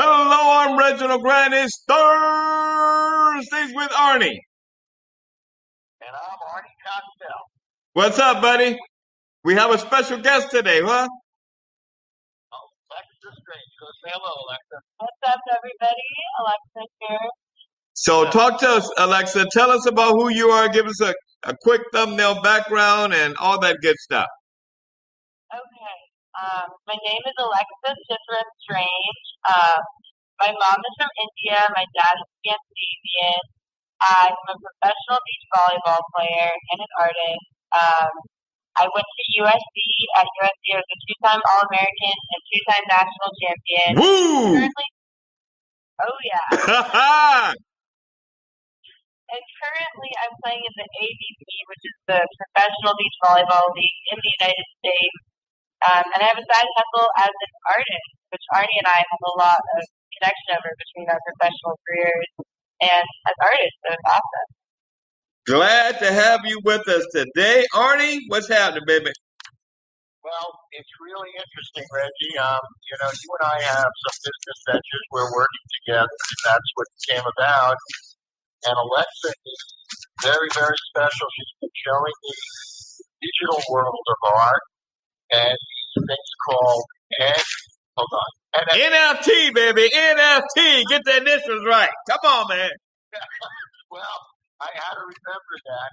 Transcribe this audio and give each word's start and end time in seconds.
Hello, 0.00 0.60
I'm 0.60 0.78
Reginald 0.78 1.22
Grant. 1.22 1.52
It's 1.52 1.82
Thursdays 1.88 3.74
with 3.74 3.90
Arnie. 3.90 4.38
And 6.00 6.14
I'm 6.14 6.38
Arnie 6.54 6.78
Costello. 6.86 7.40
What's 7.94 8.20
up, 8.20 8.40
buddy? 8.40 8.78
We 9.42 9.54
have 9.54 9.72
a 9.72 9.78
special 9.78 10.18
guest 10.20 10.52
today, 10.52 10.82
huh? 10.82 11.08
Oh, 12.52 12.68
Alexa 12.92 13.42
Strange. 13.42 13.72
Go 13.80 13.86
say 14.04 14.12
hello, 14.14 14.32
Alexa. 14.46 14.78
What's 14.98 15.34
up, 15.34 15.40
everybody? 15.56 16.06
Alexa 16.42 16.92
here. 17.00 17.30
So, 17.94 18.30
talk 18.30 18.60
to 18.60 18.68
us, 18.68 18.88
Alexa. 18.98 19.46
Tell 19.50 19.72
us 19.72 19.84
about 19.86 20.12
who 20.12 20.28
you 20.28 20.50
are. 20.50 20.68
Give 20.68 20.86
us 20.86 21.00
a, 21.02 21.12
a 21.42 21.56
quick 21.62 21.82
thumbnail 21.92 22.40
background 22.42 23.14
and 23.14 23.36
all 23.38 23.58
that 23.62 23.78
good 23.82 23.96
stuff. 23.96 24.28
Um, 26.38 26.70
my 26.86 26.94
name 26.94 27.24
is 27.26 27.34
Alexa 27.34 27.90
Chitra 28.06 28.40
Strange. 28.62 29.22
Uh, 29.42 29.82
my 30.38 30.54
mom 30.54 30.78
is 30.78 30.94
from 30.94 31.10
India. 31.18 31.58
My 31.74 31.82
dad 31.98 32.14
is 32.14 32.30
Scandinavian. 32.38 33.42
I'm 33.98 34.38
a 34.46 34.54
professional 34.54 35.18
beach 35.26 35.46
volleyball 35.50 35.98
player 36.14 36.54
and 36.54 36.78
an 36.78 36.92
artist. 36.94 37.46
Um, 37.74 38.10
I 38.78 38.86
went 38.86 39.02
to 39.02 39.24
USC. 39.42 39.76
At 40.14 40.30
USC, 40.30 40.64
I 40.70 40.78
was 40.78 40.86
a 40.86 40.98
two-time 41.10 41.42
All-American 41.42 42.14
and 42.14 42.42
two-time 42.46 42.86
national 42.86 43.30
champion. 43.42 43.90
Woo! 43.98 44.62
Currently, 44.62 44.88
oh 46.06 46.18
yeah. 46.22 46.46
And 49.28 49.44
currently, 49.60 50.10
I'm 50.24 50.32
playing 50.40 50.64
in 50.64 50.72
the 50.72 50.88
AVP, 50.88 51.44
which 51.68 51.84
is 51.84 51.96
the 52.08 52.16
Professional 52.16 52.96
Beach 52.96 53.18
Volleyball 53.20 53.68
League 53.76 54.00
in 54.08 54.16
the 54.24 54.32
United 54.40 54.68
States. 54.80 55.20
Um, 55.86 56.04
and 56.10 56.20
I 56.22 56.26
have 56.26 56.40
a 56.40 56.46
side 56.46 56.70
hustle 56.74 57.08
as 57.22 57.30
an 57.30 57.52
artist, 57.70 58.08
which 58.34 58.44
Arnie 58.50 58.78
and 58.82 58.90
I 58.90 58.98
have 58.98 59.22
a 59.22 59.34
lot 59.38 59.60
of 59.78 59.82
connection 60.18 60.58
over 60.58 60.70
between 60.74 61.06
our 61.06 61.20
professional 61.22 61.74
careers 61.86 62.28
and 62.82 63.06
as 63.30 63.36
artists. 63.38 63.78
So 63.86 63.88
it's 63.94 64.08
awesome. 64.10 64.48
Glad 65.46 65.92
to 66.02 66.10
have 66.12 66.42
you 66.44 66.58
with 66.66 66.84
us 66.90 67.06
today. 67.14 67.64
Arnie, 67.72 68.20
what's 68.28 68.50
happening, 68.50 68.84
baby? 68.86 69.14
Well, 70.26 70.50
it's 70.76 70.92
really 71.00 71.30
interesting, 71.32 71.86
Reggie. 71.88 72.36
Um, 72.36 72.64
you 72.90 72.96
know, 73.00 73.08
you 73.08 73.28
and 73.38 73.44
I 73.48 73.56
have 73.64 73.88
some 73.88 74.16
business 74.28 74.58
ventures. 74.68 75.04
We're 75.14 75.30
working 75.32 75.66
together, 75.80 76.10
and 76.10 76.40
that's 76.52 76.70
what 76.74 76.86
came 77.08 77.24
about. 77.24 77.78
And 78.66 78.76
Alexa 78.76 79.30
is 79.30 79.62
very, 80.20 80.50
very 80.52 80.78
special. 80.92 81.26
She's 81.32 81.54
been 81.62 81.76
showing 81.86 82.16
me 82.18 82.34
the 82.36 83.24
digital 83.24 83.60
world 83.72 84.04
of 84.04 84.18
art 84.36 84.64
and 85.32 85.56
things 85.94 86.30
called 86.48 86.84
and 87.20 87.42
hold 87.96 88.12
on. 88.12 88.30
NFT. 88.56 88.76
NFT, 88.80 89.54
baby. 89.54 89.86
NFT. 89.92 90.84
Get 90.88 91.02
the 91.04 91.16
initials 91.20 91.64
right. 91.66 91.90
Come 92.08 92.24
on, 92.24 92.44
man. 92.48 92.70
well, 93.92 94.18
I 94.60 94.68
had 94.72 94.94
to 94.96 95.04
remember 95.04 95.54
that. 95.68 95.90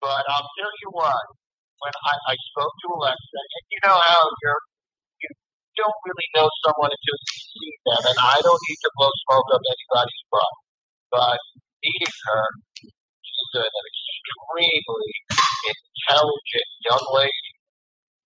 But 0.00 0.22
I'll 0.30 0.50
tell 0.54 0.72
you 0.82 0.88
what, 0.94 1.26
when 1.82 1.90
I, 1.90 2.14
I 2.32 2.34
spoke 2.54 2.70
to 2.70 2.88
Alexa, 2.94 3.40
and 3.42 3.64
you 3.70 3.78
know 3.82 3.98
how 3.98 4.22
you're 4.42 4.62
you 5.18 5.30
don't 5.74 6.00
really 6.06 6.28
know 6.38 6.46
someone 6.62 6.90
until 6.90 7.18
you 7.18 7.34
see 7.34 7.72
them, 7.82 8.02
and 8.06 8.18
I 8.18 8.38
don't 8.42 8.62
need 8.70 8.80
to 8.82 8.90
blow 8.94 9.10
smoke 9.26 9.48
up 9.54 9.62
anybody's 9.62 10.24
butt. 10.30 10.54
But 11.10 11.40
meeting 11.82 12.14
her, 12.30 12.44
she's 12.78 13.52
an 13.58 13.66
extremely 13.66 15.10
intelligent 15.66 16.68
young 16.86 17.04
lady 17.14 17.47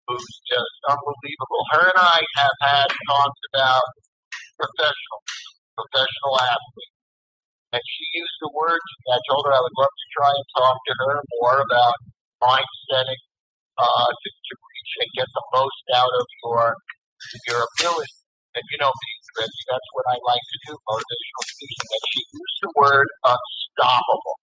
who's 0.09 0.33
just 0.49 0.77
unbelievable. 0.91 1.63
Her 1.75 1.85
and 1.91 2.01
I 2.01 2.21
have 2.43 2.57
had 2.63 2.89
talks 3.09 3.41
about 3.55 3.87
professional, 4.59 5.21
professional 5.79 6.35
athletes. 6.41 6.97
And 7.75 7.83
she 7.85 8.05
used 8.19 8.39
the 8.43 8.53
word 8.57 8.81
to 8.81 8.95
me. 9.05 9.07
I 9.15 9.21
told 9.31 9.45
her 9.47 9.55
I 9.55 9.63
would 9.63 9.79
love 9.79 9.95
to 9.95 10.09
try 10.17 10.31
and 10.33 10.47
talk 10.59 10.77
to 10.77 10.95
her 11.07 11.15
more 11.41 11.59
about 11.63 11.97
mind 12.43 12.71
setting, 12.91 13.23
uh, 13.79 14.09
to, 14.11 14.29
to 14.31 14.55
reach 14.59 14.93
and 15.05 15.11
get 15.17 15.29
the 15.31 15.45
most 15.55 15.85
out 15.97 16.13
of 16.15 16.27
your 16.45 16.75
your 17.49 17.63
ability. 17.79 18.15
And 18.57 18.65
you 18.69 18.79
know 18.83 18.93
me, 18.93 19.11
Reggie, 19.41 19.67
that's 19.71 19.91
what 19.97 20.07
I 20.13 20.17
like 20.29 20.45
to 20.45 20.59
do, 20.69 20.73
motivational 20.91 21.45
speaking. 21.49 21.89
And 21.89 22.05
she 22.13 22.21
used 22.37 22.59
the 22.67 22.73
word 22.77 23.09
unstoppable. 23.25 24.37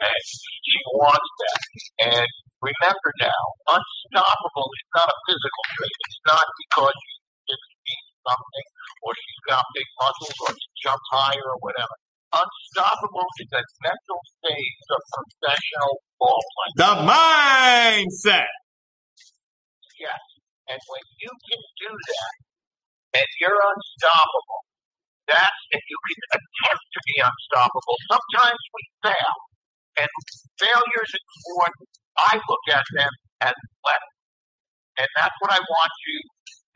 And 0.00 0.22
she 0.28 0.78
wants 0.92 1.32
that. 1.40 1.62
And 2.12 2.28
remember 2.60 3.10
now, 3.22 3.42
unstoppable 3.72 4.68
is 4.76 4.88
not 4.92 5.08
a 5.08 5.18
physical 5.24 5.64
trait. 5.72 5.96
It's 6.04 6.22
not 6.28 6.46
because 6.46 6.98
you 7.48 7.56
eat 7.56 8.06
something 8.28 8.66
or 9.06 9.10
she's 9.16 9.42
got 9.48 9.64
big 9.72 9.88
muscles 10.00 10.36
or 10.44 10.50
she 10.52 10.68
jumps 10.84 11.08
higher 11.12 11.46
or 11.48 11.58
whatever. 11.64 11.96
Unstoppable 12.36 13.28
is 13.40 13.50
a 13.56 13.62
mental 13.80 14.20
state 14.36 14.78
of 14.92 15.00
professional 15.16 15.92
ball 16.20 16.42
play. 16.52 16.70
The 16.76 16.92
mindset. 17.08 18.52
Yes. 19.96 20.20
And 20.68 20.80
when 20.92 21.04
you 21.24 21.32
can 21.32 21.62
do 21.80 21.92
that 21.94 22.34
and 23.22 23.28
you're 23.40 23.62
unstoppable, 23.62 24.62
that's 25.30 25.60
if 25.72 25.82
you 25.88 25.98
can 26.04 26.20
attempt 26.42 26.84
to 26.92 27.00
be 27.08 27.16
unstoppable. 27.24 27.96
Sometimes 28.12 28.62
we 28.74 28.82
fail. 29.08 29.34
And 29.96 30.10
failures 30.60 31.10
in 31.12 31.24
sport, 31.40 31.72
I 32.18 32.36
look 32.36 32.64
at 32.72 32.84
them 32.96 33.12
as 33.42 33.56
lessons. 33.84 34.16
And 34.98 35.08
that's 35.16 35.36
what 35.40 35.52
I 35.52 35.60
want 35.60 35.92
to 35.92 36.14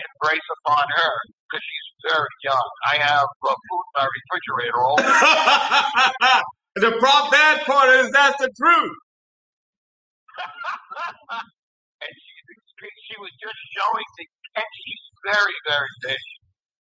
embrace 0.01 0.49
upon 0.61 0.85
her 0.89 1.13
because 1.49 1.65
she's 1.65 1.89
very 2.13 2.35
young. 2.45 2.69
I 2.89 2.97
have 3.01 3.29
uh, 3.29 3.55
food 3.55 3.85
in 3.85 3.95
my 3.97 4.07
refrigerator 4.09 4.81
all 4.81 4.97
the 6.77 6.91
the 6.91 6.93
prop 7.01 7.31
bad 7.33 7.63
part 7.67 7.91
is 8.01 8.13
that's 8.13 8.39
the 8.41 8.51
truth. 8.57 8.99
and 12.03 12.13
she's. 12.13 12.41
She 12.81 13.17
was 13.21 13.29
just 13.37 13.61
showing 13.77 14.09
me, 14.17 14.25
and 14.57 14.65
she's 14.65 15.05
very, 15.29 15.59
very 15.69 15.93
big. 16.01 16.25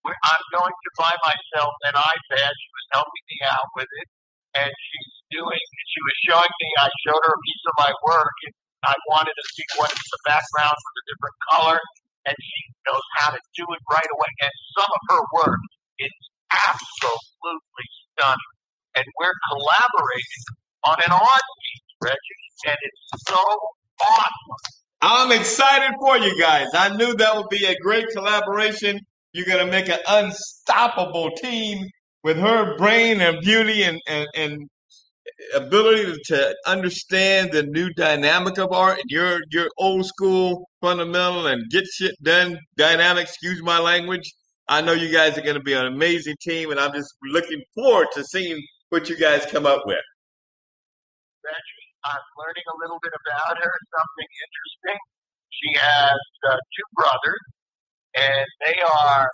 I'm 0.08 0.46
going 0.56 0.72
to 0.72 0.92
buy 0.96 1.12
myself 1.28 1.74
an 1.92 1.96
iPad. 2.00 2.52
She 2.56 2.70
was 2.72 2.88
helping 2.96 3.26
me 3.28 3.38
out 3.52 3.68
with 3.76 3.92
it, 3.92 4.08
and 4.56 4.72
she's 4.72 5.14
doing. 5.34 5.64
She 5.90 6.02
was 6.06 6.18
showing 6.30 6.54
me. 6.62 6.70
I 6.80 6.90
showed 7.06 7.22
her 7.22 7.34
a 7.34 7.42
piece 7.46 7.64
of 7.70 7.76
my 7.82 7.92
work, 8.06 8.36
and 8.46 8.54
I 8.88 8.96
wanted 9.12 9.36
to 9.36 9.46
see 9.54 9.66
what 9.78 9.92
is 9.92 10.06
the 10.10 10.22
background 10.26 10.76
with 10.76 10.96
a 11.02 11.06
different 11.12 11.38
color, 11.54 11.80
and 12.26 12.36
she 12.38 12.60
knows 12.88 13.06
how 13.22 13.30
to 13.34 13.42
do 13.58 13.66
it 13.70 13.82
right 13.92 14.12
away. 14.12 14.32
And 14.42 14.54
some 14.78 14.90
of 14.90 15.02
her 15.14 15.22
work 15.44 15.62
is 16.00 16.16
absolutely 16.50 17.88
stunning, 18.16 18.54
and 18.98 19.06
we're 19.20 19.38
collaborating 19.52 20.44
on 20.88 20.98
an 21.06 21.12
art 21.14 21.48
piece, 21.62 21.88
Reggie, 22.02 22.46
and 22.70 22.78
it's 22.82 23.04
so 23.30 23.42
awesome. 24.02 24.60
I'm 25.02 25.32
excited 25.32 25.96
for 26.00 26.18
you 26.18 26.40
guys. 26.40 26.68
I 26.74 26.96
knew 26.96 27.16
that 27.16 27.36
would 27.38 27.50
be 27.50 27.66
a 27.66 27.76
great 27.82 28.08
collaboration. 28.14 29.00
You're 29.34 29.46
going 29.46 29.66
to 29.66 29.72
make 29.72 29.90
an 29.90 30.00
unstoppable 30.08 31.32
team 31.38 31.88
with 32.24 32.38
her 32.38 32.78
brain 32.78 33.22
and 33.22 33.40
beauty 33.42 33.84
and, 33.84 34.00
and, 34.08 34.28
and 34.36 34.70
ability 35.56 36.14
to 36.26 36.56
understand 36.66 37.52
the 37.52 37.64
new 37.64 37.90
dynamic 37.94 38.58
of 38.58 38.72
art 38.72 39.00
and 39.00 39.10
your, 39.10 39.40
your 39.52 39.70
old 39.78 40.06
school 40.06 40.68
fundamental 40.82 41.48
and 41.48 41.70
get 41.70 41.86
shit 41.88 42.16
done 42.24 42.58
dynamic, 42.78 43.24
excuse 43.24 43.62
my 43.64 43.80
language. 43.80 44.34
I 44.68 44.82
know 44.82 44.94
you 44.94 45.12
guys 45.12 45.38
are 45.38 45.42
going 45.42 45.56
to 45.56 45.64
be 45.64 45.74
an 45.74 45.86
amazing 45.86 46.36
team 46.42 46.72
and 46.72 46.80
I'm 46.80 46.94
just 46.94 47.14
looking 47.24 47.62
forward 47.74 48.08
to 48.14 48.24
seeing 48.24 48.62
what 48.90 49.10
you 49.10 49.18
guys 49.18 49.46
come 49.46 49.66
up 49.66 49.82
with. 49.86 49.98
I'm 52.06 52.26
learning 52.38 52.64
a 52.68 52.78
little 52.80 53.00
bit 53.02 53.12
about 53.12 53.58
her, 53.58 53.74
something 53.92 54.30
interesting. 54.30 55.00
She 55.50 55.70
has 55.80 56.20
uh, 56.48 56.56
two 56.56 56.88
brothers, 56.96 57.44
and 58.16 58.46
they 58.66 58.78
are 58.82 59.30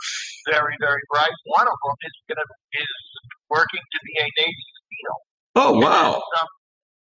very, 0.51 0.75
very 0.79 1.03
bright. 1.11 1.35
One 1.55 1.67
of 1.67 1.77
them 1.77 1.97
is 2.03 2.15
going 2.27 2.41
to 2.41 2.47
is 2.79 2.93
working 3.49 3.81
to 3.81 3.99
be 4.03 4.13
a 4.19 4.27
Navy 4.41 4.67
SEAL. 4.75 5.17
Oh, 5.55 5.71
wow. 5.79 6.19
some 6.35 6.51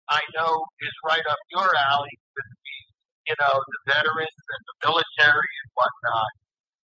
I 0.09 0.23
know 0.39 0.53
is 0.81 0.95
right 1.03 1.25
up 1.27 1.41
your 1.51 1.67
alley 1.91 2.15
with 2.37 2.47
the, 2.47 2.79
you 3.33 3.37
know, 3.41 3.55
the 3.59 3.81
veterans 3.91 4.43
and 4.55 4.63
the 4.69 4.77
military 4.87 5.51
and 5.65 5.69
whatnot. 5.75 6.33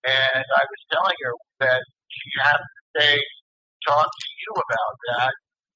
And 0.07 0.45
I 0.45 0.63
was 0.63 0.81
telling 0.93 1.19
her 1.25 1.33
that 1.67 1.81
she 2.07 2.27
has 2.47 2.61
to 2.61 2.81
say, 2.95 3.19
talk 3.87 4.07
to 4.07 4.27
you 4.39 4.51
about 4.55 4.93
that, 5.11 5.33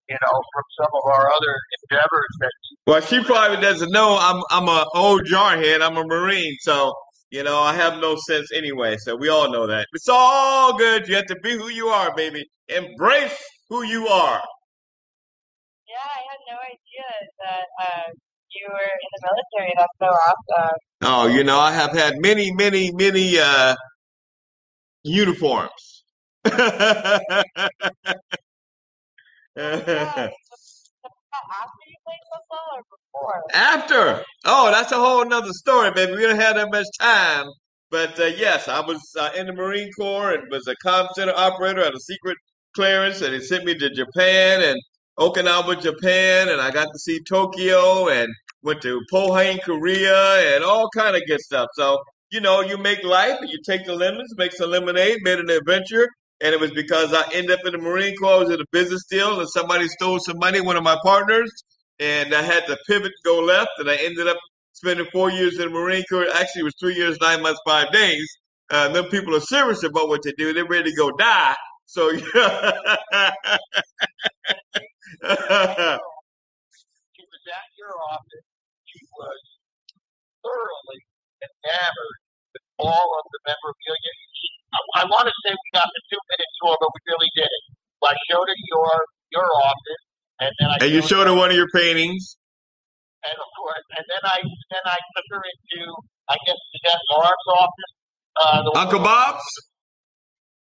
you 0.08 0.16
know, 0.16 0.36
from 0.54 0.66
some 0.80 0.94
of 0.94 1.04
our 1.12 1.28
other 1.28 1.56
endeavors 1.84 2.34
that 2.40 2.52
Well, 2.88 3.02
she 3.02 3.24
probably 3.24 3.60
doesn't 3.60 3.92
know 3.92 4.18
I'm 4.20 4.42
I'm 4.52 4.68
a 4.70 4.86
old 4.96 5.26
jarhead. 5.26 5.82
I'm 5.82 5.98
a 5.98 6.06
Marine, 6.06 6.56
so 6.62 6.94
you 7.34 7.44
know 7.44 7.60
I 7.60 7.74
have 7.74 8.00
no 8.00 8.16
sense 8.30 8.52
anyway. 8.54 8.96
So 9.00 9.16
we 9.16 9.28
all 9.30 9.52
know 9.52 9.68
that. 9.68 9.88
It's 9.94 10.08
all 10.08 10.78
good. 10.78 11.08
You 11.08 11.16
have 11.16 11.26
to 11.28 11.40
be 11.44 11.54
who 11.58 11.70
you 11.70 11.88
are, 11.88 12.16
baby. 12.16 12.46
Embrace 12.70 13.38
who 13.70 13.84
you 13.84 14.08
are. 14.08 14.42
Yeah, 15.90 16.08
I 16.18 16.22
had 16.30 16.40
no 16.52 16.58
idea 16.74 17.08
that 17.44 17.68
uh, 17.86 18.10
you 18.56 18.68
were 18.70 18.92
in 19.04 19.10
the 19.14 19.22
military. 19.30 19.74
That's 19.78 19.98
so 20.00 20.10
awesome. 20.28 20.78
Oh, 21.02 21.28
you 21.36 21.44
know 21.44 21.60
I 21.60 21.72
have 21.74 21.92
had 21.92 22.14
many, 22.20 22.52
many, 22.54 22.92
many 22.94 23.40
uh, 23.40 23.76
uniforms. 25.04 26.04
Yeah. 29.56 30.30
After 31.44 31.86
you 31.86 31.98
played 32.06 32.26
football 32.32 32.68
or 32.74 32.82
before? 32.90 33.03
After. 33.54 34.24
Oh, 34.46 34.72
that's 34.72 34.92
a 34.92 34.96
whole 34.96 35.26
nother 35.26 35.52
story, 35.52 35.92
baby. 35.92 36.14
We 36.14 36.24
don't 36.24 36.40
have 36.40 36.56
that 36.56 36.72
much 36.72 36.88
time. 37.00 37.48
But 37.92 38.20
uh, 38.20 38.26
yes, 38.26 38.68
I 38.68 38.80
was 38.80 39.02
uh, 39.20 39.30
in 39.38 39.48
the 39.48 39.54
Marine 39.54 39.92
Corps 39.94 40.34
and 40.34 40.50
was 40.50 40.68
a 40.68 40.76
comm 40.86 41.08
center 41.16 41.34
operator 41.36 41.82
at 41.82 41.94
a 41.94 42.00
secret 42.00 42.38
clearance, 42.76 43.22
and 43.22 43.36
it 43.36 43.44
sent 43.44 43.66
me 43.66 43.76
to 43.76 43.90
Japan 43.90 44.62
and 44.64 44.82
Okinawa, 45.20 45.80
Japan, 45.82 46.50
and 46.50 46.60
I 46.60 46.72
got 46.72 46.88
to 46.92 47.00
see 47.00 47.20
Tokyo 47.24 48.10
and 48.10 48.34
went 48.64 48.82
to 48.82 49.00
Pohang, 49.14 49.62
Korea, 49.62 50.56
and 50.56 50.64
all 50.64 50.90
kind 50.96 51.16
of 51.16 51.22
good 51.28 51.42
stuff. 51.42 51.68
So 51.76 52.00
you 52.32 52.42
know, 52.42 52.62
you 52.62 52.78
make 52.80 53.04
life 53.04 53.38
and 53.40 53.50
you 53.50 53.60
take 53.64 53.86
the 53.86 53.94
lemons, 53.94 54.34
make 54.38 54.54
some 54.54 54.72
lemonade, 54.72 55.20
made 55.22 55.38
an 55.38 55.52
adventure, 55.52 56.08
and 56.42 56.52
it 56.52 56.60
was 56.60 56.72
because 56.72 57.14
I 57.14 57.22
ended 57.32 57.52
up 57.52 57.66
in 57.66 57.74
the 57.74 57.78
Marine 57.78 58.16
Corps. 58.18 58.34
I 58.34 58.38
was 58.40 58.50
in 58.50 58.60
a 58.60 58.66
business 58.72 59.06
deal, 59.06 59.40
and 59.40 59.48
somebody 59.48 59.88
stole 59.88 60.18
some 60.20 60.40
money, 60.40 60.60
one 60.60 60.76
of 60.76 60.84
my 60.84 60.98
partners, 61.04 61.52
and 62.00 62.34
I 62.36 62.42
had 62.44 62.66
to 62.68 62.78
pivot, 62.88 63.14
go 63.26 63.40
left, 63.42 63.72
and 63.80 63.90
I 63.90 63.96
ended 63.98 64.28
up 64.28 64.38
spending 64.74 65.08
four 65.14 65.32
years 65.32 65.56
in 65.60 65.62
the 65.62 65.70
Marine 65.70 66.04
Corps. 66.10 66.28
Actually, 66.36 66.62
it 66.62 66.66
was 66.66 66.76
three 66.80 66.96
years, 66.96 67.18
nine 67.22 67.42
months, 67.44 67.62
five 67.68 67.92
days. 67.94 68.28
Uh, 68.72 68.90
them 68.90 69.06
people 69.06 69.36
are 69.36 69.42
serious 69.42 69.84
about 69.84 70.10
what 70.10 70.22
they 70.24 70.34
do. 70.38 70.54
They're 70.54 70.66
ready 70.68 70.92
to 70.92 70.98
go 70.98 71.12
die. 71.18 71.56
So, 71.88 72.12
She 77.16 77.24
was 77.30 77.44
at 77.48 77.70
your 77.78 77.94
office. 78.12 78.48
She 78.90 79.02
was 79.14 79.42
thoroughly 80.44 81.02
enamored 81.44 82.20
with 82.54 82.66
all 82.82 83.10
of 83.20 83.26
the 83.32 83.42
memorabilia. 83.48 84.14
I, 84.74 84.80
I 85.02 85.04
want 85.10 85.28
to 85.30 85.36
say 85.46 85.52
we 85.54 85.70
got 85.76 85.88
the 85.90 86.04
two 86.12 86.22
minute 86.32 86.52
tour, 86.64 86.76
but 86.82 86.90
we 86.94 87.02
really 87.14 87.32
didn't. 87.38 87.66
I 88.04 88.16
showed 88.32 88.48
her 88.50 88.60
your 88.70 88.92
your 89.34 89.50
office, 89.66 90.03
and 90.44 90.52
then 90.60 90.68
I 90.70 90.78
and 90.84 90.92
you 90.92 91.02
showed 91.02 91.28
her 91.28 91.36
one 91.36 91.50
of 91.52 91.56
your 91.56 91.70
paintings. 91.74 92.36
and 93.24 93.34
of 93.34 93.50
course, 93.56 93.86
and 93.98 94.06
then 94.08 94.24
I 94.24 94.38
then 94.44 94.86
I 94.86 94.98
took 95.16 95.28
her 95.32 95.42
into 95.44 95.82
I 96.30 96.36
guess 96.46 96.60
Jeanette 96.76 97.06
Barb's 97.12 97.48
office, 97.60 97.94
uh, 98.42 98.60
the 98.64 98.72
Uncle 98.80 99.00
Bob's? 99.00 99.48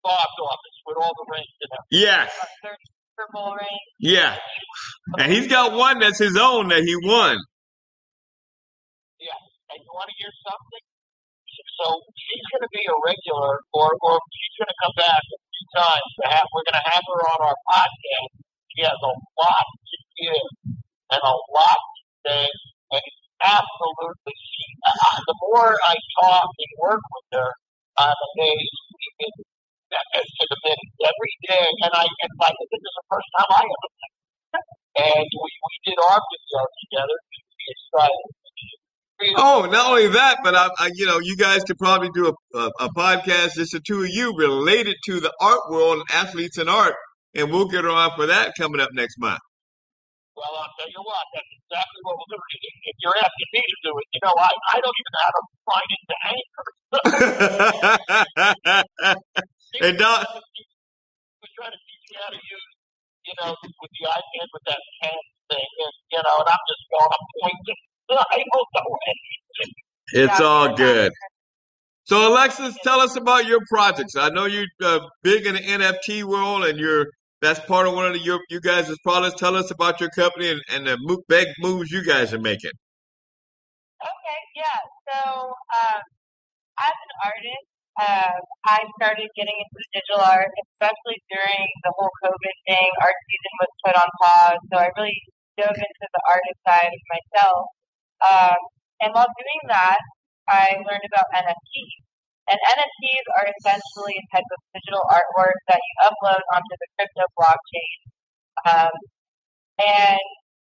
Bob's 0.04 0.40
office 0.42 0.78
with 0.86 0.98
all 0.98 1.14
the 1.14 1.26
rings 1.30 1.56
in 1.62 1.70
it. 1.70 1.84
Yes. 1.92 2.32
Bowl 3.34 3.54
ring. 3.54 3.80
Yeah. 4.00 4.36
And 5.20 5.32
he's 5.32 5.46
got 5.46 5.78
one 5.78 6.00
that's 6.00 6.18
his 6.18 6.36
own 6.36 6.70
that 6.70 6.82
he 6.82 6.96
won. 7.06 7.38
And 9.72 9.80
you 9.80 9.92
want 9.96 10.12
to 10.12 10.18
hear 10.20 10.34
something? 10.44 10.84
So 11.80 11.86
she's 12.12 12.44
going 12.52 12.66
to 12.68 12.72
be 12.76 12.84
a 12.84 12.98
regular, 13.08 13.64
or 13.72 13.96
or 14.04 14.20
she's 14.36 14.56
going 14.60 14.68
to 14.68 14.80
come 14.84 14.96
back 15.00 15.24
a 15.24 15.38
few 15.40 15.66
times. 15.72 16.10
To 16.20 16.24
have, 16.28 16.46
we're 16.52 16.68
going 16.68 16.82
to 16.84 16.88
have 16.92 17.04
her 17.08 17.22
on 17.32 17.40
our 17.48 17.58
podcast. 17.72 18.41
She 18.76 18.84
has 18.84 18.96
a 18.96 19.14
lot 19.40 19.68
to 19.68 19.98
give 20.20 20.50
and 21.12 21.22
a 21.22 21.36
lot 21.52 21.80
to 21.82 22.02
say, 22.26 22.44
and 22.96 23.02
it's 23.04 23.22
absolutely 23.44 24.36
she. 24.36 24.66
The 25.28 25.36
more 25.52 25.76
I 25.76 25.96
talk 26.24 26.48
and 26.48 26.74
work 26.80 27.04
with 27.04 27.28
her, 27.40 27.50
I'm 28.00 28.16
amazed. 28.36 28.80
Even 29.22 29.44
as 29.92 30.24
to 30.24 30.44
the 30.50 30.58
minute 30.64 30.92
every 31.04 31.36
day, 31.48 31.68
and 31.84 31.92
I 31.94 32.06
and 32.08 32.32
like 32.40 32.56
this 32.72 32.80
is 32.80 32.96
the 32.96 33.06
first 33.12 33.28
time 33.36 33.50
I 33.52 33.64
ever 33.68 33.90
met. 34.00 34.66
And 35.04 35.28
we 35.28 35.50
we 35.52 35.76
did 35.86 36.00
our 36.00 36.20
video 36.20 36.60
together. 36.88 37.18
Excited. 37.68 38.28
Really 39.20 39.36
Oh, 39.38 39.68
not 39.70 39.90
only 39.92 40.08
that, 40.08 40.40
but 40.44 40.56
I, 40.56 40.70
I 40.80 40.92
you 40.96 41.06
know, 41.06 41.20
you 41.22 41.38
guys 41.38 41.64
could 41.64 41.78
probably 41.78 42.10
do 42.14 42.34
a, 42.34 42.58
a, 42.58 42.72
a 42.80 42.90
podcast, 42.90 43.54
just 43.56 43.74
the 43.74 43.82
two 43.86 44.02
of 44.04 44.10
you, 44.10 44.36
related 44.36 44.96
to 45.06 45.20
the 45.20 45.32
art 45.40 45.62
world 45.70 46.00
and 46.00 46.06
athletes 46.12 46.58
and 46.58 46.70
art, 46.70 46.96
and 47.36 47.52
we'll 47.52 47.68
get 47.68 47.84
her 47.86 47.92
on 47.92 48.12
for 48.16 48.28
that 48.28 48.54
coming 48.58 48.82
up 48.82 48.90
next 48.94 49.18
month. 49.20 49.40
Well, 50.36 50.54
I'll 50.58 50.74
tell 50.80 50.90
you 50.90 51.02
what, 51.04 51.26
that's 51.36 51.52
exactly 51.54 52.02
what 52.04 52.16
we'll 52.18 52.32
do. 52.32 52.40
If 52.40 52.96
you're 53.04 53.18
asking 53.20 53.50
me 53.54 53.62
to 53.62 53.78
do 53.84 53.92
it, 54.00 54.08
you 54.16 54.22
know, 54.24 54.34
I, 54.38 54.50
I 54.74 54.78
don't 54.82 54.98
even 54.98 55.14
know 55.14 55.26
how 55.28 55.34
to 55.36 55.44
find 55.70 55.90
it 55.96 56.04
to 56.10 56.18
anchor. 56.34 56.68
and 59.90 59.98
Don, 60.00 60.26
was 61.42 61.52
trying 61.58 61.74
to 61.74 61.82
teach 61.82 62.06
me 62.12 62.18
how 62.22 62.32
to 62.32 62.42
use, 62.42 62.68
you 63.28 63.36
know, 63.42 63.52
with 63.56 63.92
the 63.94 64.04
iPad 64.10 64.48
with 64.54 64.66
that 64.68 64.82
pen 65.04 65.20
thing, 65.52 65.72
and, 65.86 65.96
you 66.12 66.22
know, 66.22 66.36
and 66.44 66.50
I'm 66.50 66.66
just 66.68 66.84
going, 66.92 67.12
I'm 67.12 67.28
pointing. 67.42 67.82
I 68.12 68.38
don't 68.40 68.70
know 68.76 68.92
anything. 69.08 69.74
it's 70.14 70.40
Yeah, 70.40 70.42
all 70.42 70.76
good. 70.76 71.12
So, 72.06 72.30
Alexis, 72.30 72.78
tell 72.84 73.00
us 73.02 73.16
about 73.18 73.46
your 73.48 73.62
projects. 73.70 74.16
I 74.18 74.30
know 74.30 74.46
you're 74.46 74.68
uh, 74.84 75.00
big 75.24 75.46
in 75.46 75.56
the 75.56 75.62
NFT 75.62 76.24
world, 76.24 76.66
and 76.66 76.80
you're 76.80 77.08
that's 77.42 77.60
part 77.62 77.88
of 77.88 77.94
one 77.96 78.06
of 78.08 78.14
the, 78.14 78.20
your 78.20 78.40
you 78.50 78.62
guys' 78.62 78.92
products. 79.04 79.40
Tell 79.40 79.56
us 79.56 79.72
about 79.72 80.00
your 80.00 80.10
company 80.12 80.52
and, 80.52 80.62
and 80.72 80.88
the 80.88 80.98
mo- 81.02 81.24
big 81.28 81.48
moves 81.60 81.92
you 81.92 82.04
guys 82.04 82.34
are 82.34 82.40
making. 82.40 82.72
Okay, 84.02 84.40
yeah. 84.56 84.80
So, 85.10 85.50
um, 85.50 86.02
as 86.80 86.96
an 86.96 87.14
artist, 87.26 87.68
um, 88.02 88.40
I 88.66 88.80
started 88.98 89.30
getting 89.38 89.58
into 89.58 89.80
digital 89.94 90.24
art, 90.26 90.50
especially 90.72 91.20
during 91.30 91.68
the 91.86 91.92
whole 91.98 92.12
COVID 92.26 92.56
thing. 92.66 92.90
Art 93.02 93.20
season 93.30 93.54
was 93.62 93.72
put 93.86 93.96
on 93.98 94.10
pause, 94.22 94.62
so 94.72 94.76
I 94.82 94.88
really 94.98 95.18
dove 95.58 95.78
into 95.78 96.06
the 96.10 96.24
artist 96.30 96.60
side 96.66 96.92
of 96.94 97.04
myself. 97.12 97.62
Um, 98.22 98.60
and 99.02 99.10
while 99.14 99.30
doing 99.30 99.64
that, 99.70 100.02
I 100.50 100.78
learned 100.82 101.06
about 101.10 101.28
NFTs. 101.36 102.01
And 102.52 102.60
NFTs 102.60 103.26
are 103.40 103.48
essentially 103.48 104.20
a 104.20 104.26
type 104.36 104.50
of 104.52 104.60
digital 104.76 105.04
artwork 105.08 105.56
that 105.72 105.80
you 105.80 105.94
upload 106.04 106.44
onto 106.52 106.76
the 106.76 106.90
crypto 107.00 107.24
blockchain. 107.40 107.98
Um, 108.68 108.96
and 109.80 110.26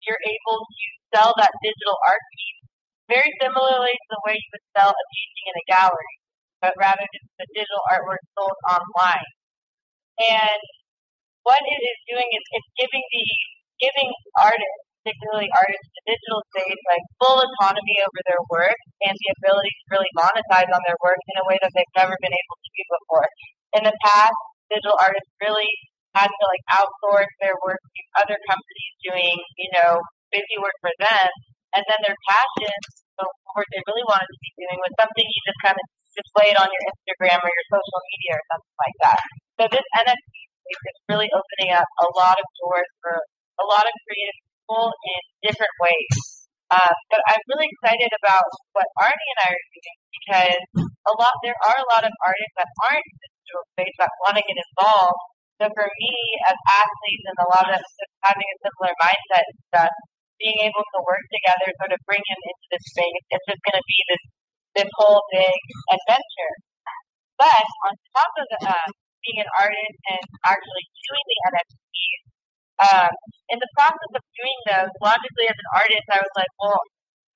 you're 0.07 0.23
able 0.23 0.59
to 0.63 0.85
sell 1.11 1.31
that 1.35 1.51
digital 1.59 1.99
art 2.07 2.23
piece 2.31 2.55
very 3.11 3.31
similarly 3.37 3.93
to 3.93 4.07
the 4.09 4.21
way 4.25 4.33
you 4.37 4.49
would 4.53 4.67
sell 4.73 4.89
a 4.89 5.05
painting 5.13 5.45
in 5.51 5.55
a 5.61 5.65
gallery, 5.69 6.15
but 6.61 6.73
rather 6.79 7.05
just 7.13 7.29
the 7.37 7.47
digital 7.53 7.83
artwork 7.91 8.21
sold 8.33 8.57
online. 8.65 9.29
And 10.17 10.61
what 11.45 11.61
it 11.61 11.81
is 11.85 11.99
doing 12.09 12.25
is 12.25 12.43
it's 12.55 12.71
giving 12.79 13.05
the 13.05 13.25
giving 13.77 14.09
artists, 14.39 14.87
particularly 15.05 15.45
artists 15.53 15.85
in 15.85 15.93
the 16.01 16.05
digital 16.17 16.41
space, 16.49 16.81
like 16.89 17.05
full 17.21 17.37
autonomy 17.37 17.97
over 18.01 18.19
their 18.25 18.41
work 18.49 18.79
and 19.05 19.13
the 19.13 19.29
ability 19.37 19.69
to 19.69 19.85
really 19.93 20.09
monetize 20.17 20.65
on 20.65 20.81
their 20.89 20.97
work 21.05 21.21
in 21.29 21.37
a 21.37 21.45
way 21.45 21.61
that 21.61 21.69
they've 21.77 21.93
never 21.93 22.17
been 22.25 22.33
able 22.33 22.57
to 22.57 22.69
do 22.73 22.83
before. 22.89 23.27
In 23.77 23.83
the 23.85 23.95
past, 24.01 24.39
digital 24.73 24.97
artists 24.97 25.29
really 25.37 25.69
had 26.17 26.33
to 26.33 26.43
like 26.49 26.65
outsource 26.73 27.29
their 27.37 27.53
work 27.61 27.77
to 27.77 28.01
other 28.25 28.37
companies 28.49 28.93
doing, 29.05 29.37
you 29.61 29.69
know, 29.77 30.01
busy 30.33 30.57
work 30.57 30.73
for 30.81 30.89
them 30.97 31.29
and 31.77 31.83
then 31.85 31.99
their 32.01 32.17
passion, 32.25 32.73
the 33.21 33.27
work 33.53 33.67
they 33.69 33.83
really 33.85 34.07
wanted 34.09 34.25
to 34.25 34.39
be 34.41 34.51
doing, 34.57 34.79
was 34.81 34.95
something 34.97 35.21
you 35.27 35.41
just 35.45 35.61
kind 35.61 35.77
of 35.77 35.85
displayed 36.17 36.57
on 36.57 36.71
your 36.71 36.83
Instagram 36.89 37.43
or 37.43 37.51
your 37.51 37.67
social 37.67 38.01
media 38.15 38.33
or 38.39 38.45
something 38.49 38.77
like 38.79 38.97
that. 39.03 39.21
So 39.59 39.63
this 39.69 39.87
NFT 40.01 40.33
space 40.63 40.83
is 40.87 40.97
really 41.11 41.29
opening 41.35 41.75
up 41.75 41.85
a 42.01 42.07
lot 42.15 42.39
of 42.39 42.47
doors 42.63 42.89
for 43.03 43.19
a 43.59 43.65
lot 43.67 43.83
of 43.83 43.93
creative 44.07 44.39
people 44.65 44.89
in 44.89 45.21
different 45.45 45.75
ways. 45.77 46.17
Um, 46.73 46.95
but 47.13 47.21
I'm 47.29 47.43
really 47.53 47.69
excited 47.69 48.09
about 48.17 48.49
what 48.73 48.89
Arnie 48.97 49.29
and 49.37 49.41
I 49.45 49.49
are 49.53 49.69
doing 49.69 49.97
because 50.17 50.61
a 50.81 51.13
lot 51.13 51.37
there 51.45 51.57
are 51.61 51.77
a 51.77 51.89
lot 51.93 52.01
of 52.01 52.13
artists 52.25 52.57
that 52.57 52.69
aren't 52.89 53.05
in 53.05 53.17
the 53.21 53.29
digital 53.29 53.65
space 53.77 53.95
that 54.01 54.09
want 54.25 54.41
to 54.41 54.43
get 54.49 54.57
involved. 54.57 55.21
So 55.61 55.69
for 55.69 55.85
me 55.85 56.13
as 56.49 56.57
athletes 56.65 57.25
and 57.29 57.37
a 57.37 57.49
lot 57.53 57.67
of 57.69 57.81
having 58.25 58.49
a 58.49 58.57
similar 58.65 58.93
mindset 58.97 59.45
and 59.45 59.61
stuff, 59.69 59.93
being 60.41 60.57
able 60.65 60.81
to 60.81 60.99
work 61.05 61.23
together, 61.29 61.69
sort 61.77 61.93
of 61.93 62.01
bring 62.09 62.25
him 62.25 62.41
into 62.41 62.65
this 62.73 62.83
space. 62.91 63.23
It's 63.29 63.45
just 63.45 63.61
going 63.61 63.77
to 63.77 63.85
be 63.85 63.99
this 64.09 64.23
this 64.81 64.89
whole 64.97 65.21
big 65.31 65.61
adventure. 65.93 66.53
But 67.37 67.63
on 67.85 67.93
top 68.11 68.31
of 68.41 68.47
uh, 68.73 68.87
being 69.21 69.39
an 69.45 69.49
artist 69.61 69.97
and 70.11 70.25
actually 70.49 70.85
doing 70.91 71.25
the 71.29 71.39
NFTs, 71.53 72.24
um, 72.81 73.13
in 73.51 73.57
the 73.61 73.71
process 73.77 74.11
of 74.15 74.23
doing 74.35 74.59
those, 74.67 74.91
logically 74.99 75.47
as 75.47 75.57
an 75.57 75.69
artist, 75.75 76.05
I 76.11 76.19
was 76.19 76.33
like, 76.35 76.51
well, 76.59 76.79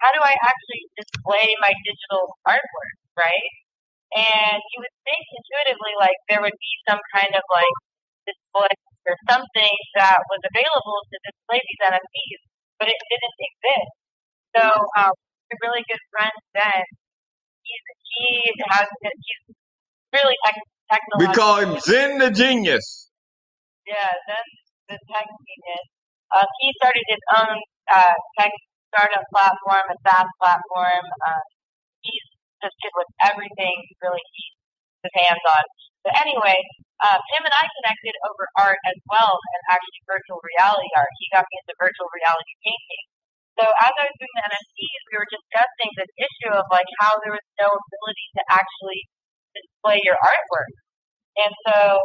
how 0.04 0.12
do 0.16 0.22
I 0.24 0.36
actually 0.36 0.84
display 0.96 1.56
my 1.60 1.72
digital 1.84 2.36
artwork, 2.48 2.98
right? 3.20 3.52
And 4.16 4.60
you 4.60 4.78
would 4.82 4.96
think 5.06 5.24
intuitively 5.38 5.94
like 6.00 6.18
there 6.32 6.42
would 6.42 6.56
be 6.56 6.74
some 6.90 7.00
kind 7.14 7.32
of 7.36 7.44
like 7.52 7.78
display 8.26 8.74
or 9.08 9.16
something 9.30 9.76
that 9.96 10.20
was 10.28 10.42
available 10.44 11.00
to 11.08 11.16
display 11.24 11.60
these 11.62 11.82
NFTs 11.84 12.42
but 12.80 12.88
it 12.88 13.00
didn't 13.12 13.40
exist. 13.44 13.94
So 14.56 14.64
um, 14.98 15.14
a 15.52 15.56
really 15.62 15.84
good 15.86 16.04
friend 16.16 16.34
Ben, 16.56 16.88
he's, 17.62 17.86
he 18.16 18.28
has 18.72 18.88
he's 19.04 19.56
really 20.16 20.36
tech, 20.90 21.04
We 21.20 21.28
call 21.28 21.60
him 21.60 21.78
Zen 21.84 22.18
the 22.18 22.32
Genius. 22.32 23.12
Yeah, 23.86 24.10
then 24.26 24.46
the 24.90 24.98
tech 25.10 25.28
genius. 25.30 25.86
Uh, 26.34 26.46
he 26.62 26.74
started 26.82 27.06
his 27.06 27.24
own 27.38 27.58
uh, 27.90 28.18
tech 28.38 28.54
startup 28.90 29.26
platform, 29.30 29.86
a 29.90 29.98
SaaS 30.06 30.30
platform. 30.42 31.06
Uh, 31.26 31.44
he's 32.02 32.26
just 32.62 32.76
good 32.82 32.94
with 32.98 33.10
everything 33.24 33.78
really 34.02 34.26
he 34.34 34.44
his 35.06 35.16
hands 35.16 35.46
on. 35.48 35.64
But 36.04 36.20
anyway, 36.20 36.60
um, 37.00 37.20
him 37.36 37.44
and 37.48 37.56
I 37.56 37.64
connected 37.80 38.16
over 38.28 38.44
art 38.60 38.80
as 38.84 39.00
well, 39.08 39.40
and 39.40 39.62
actually 39.72 40.04
virtual 40.04 40.44
reality 40.44 40.92
art. 40.96 41.12
He 41.20 41.32
got 41.32 41.48
me 41.48 41.56
into 41.64 41.76
virtual 41.80 42.12
reality 42.12 42.54
painting. 42.64 43.04
So 43.60 43.64
as 43.68 43.92
I 43.92 44.04
was 44.08 44.16
doing 44.20 44.36
the 44.40 44.46
NFTs, 44.56 45.02
we 45.12 45.16
were 45.20 45.32
discussing 45.32 45.90
this 46.00 46.12
issue 46.16 46.52
of 46.56 46.64
like 46.72 46.88
how 47.04 47.20
there 47.24 47.36
was 47.36 47.48
no 47.60 47.68
ability 47.68 48.28
to 48.40 48.42
actually 48.48 49.04
display 49.52 50.00
your 50.04 50.16
artwork. 50.16 50.72
And 51.44 51.52
so 51.68 52.00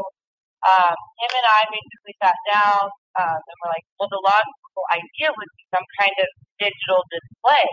um, 0.64 0.97
him 1.21 1.33
and 1.37 1.47
I 1.47 1.61
basically 1.68 2.16
sat 2.21 2.38
down 2.49 2.88
um, 3.21 3.38
and 3.38 3.56
we're 3.61 3.73
like, 3.73 3.87
well, 4.00 4.11
the 4.11 4.23
logical 4.25 4.85
idea 4.90 5.28
would 5.30 5.52
be 5.54 5.64
some 5.71 5.87
kind 6.00 6.16
of 6.18 6.28
digital 6.56 7.00
display. 7.12 7.68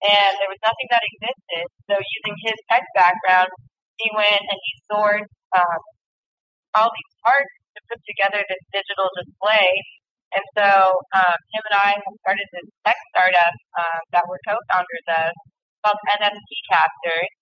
And 0.00 0.32
there 0.40 0.48
was 0.48 0.60
nothing 0.64 0.88
that 0.88 1.04
existed. 1.04 1.64
So 1.84 1.94
using 2.00 2.36
his 2.40 2.56
tech 2.72 2.84
background, 2.96 3.52
he 4.00 4.08
went 4.16 4.40
and 4.40 4.60
he 4.64 4.72
sourced 4.88 5.28
um, 5.52 5.80
all 6.72 6.88
these 6.88 7.12
parts 7.20 7.52
to 7.76 7.80
put 7.92 8.00
together 8.08 8.40
this 8.48 8.64
digital 8.72 9.12
display. 9.12 9.68
And 10.32 10.46
so 10.56 10.68
um, 11.12 11.38
him 11.52 11.62
and 11.68 11.76
I 11.76 11.90
have 12.00 12.16
started 12.24 12.48
this 12.54 12.68
tech 12.86 12.98
startup 13.12 13.54
um, 13.76 14.00
that 14.16 14.24
we're 14.24 14.40
co-founders 14.48 15.06
of 15.20 15.34
called 15.84 16.00
NFT 16.06 16.50
Casters. 16.70 17.32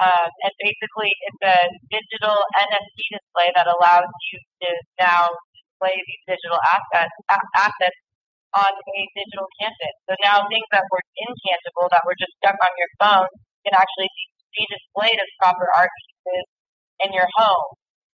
Um, 0.00 0.28
and 0.44 0.52
basically, 0.56 1.12
it's 1.28 1.42
a 1.44 1.58
digital 1.92 2.38
NFT 2.56 2.98
display 3.12 3.52
that 3.52 3.68
allows 3.68 4.08
you 4.32 4.36
to 4.64 4.68
now 4.96 5.28
display 5.52 5.96
these 6.00 6.22
digital 6.24 6.60
assets 6.64 7.12
assets 7.56 8.00
on 8.52 8.72
a 8.72 9.00
digital 9.16 9.48
canvas. 9.60 9.94
So 10.08 10.12
now 10.24 10.44
things 10.48 10.68
that 10.72 10.84
were 10.92 11.04
intangible, 11.16 11.88
that 11.92 12.04
were 12.04 12.16
just 12.16 12.32
stuck 12.40 12.56
on 12.56 12.72
your 12.76 12.92
phone, 13.00 13.28
can 13.64 13.72
actually 13.76 14.08
be 14.52 14.64
displayed 14.68 15.16
as 15.16 15.28
proper 15.40 15.68
art 15.72 15.92
pieces 16.04 16.44
in 17.04 17.10
your 17.16 17.28
home. 17.40 17.68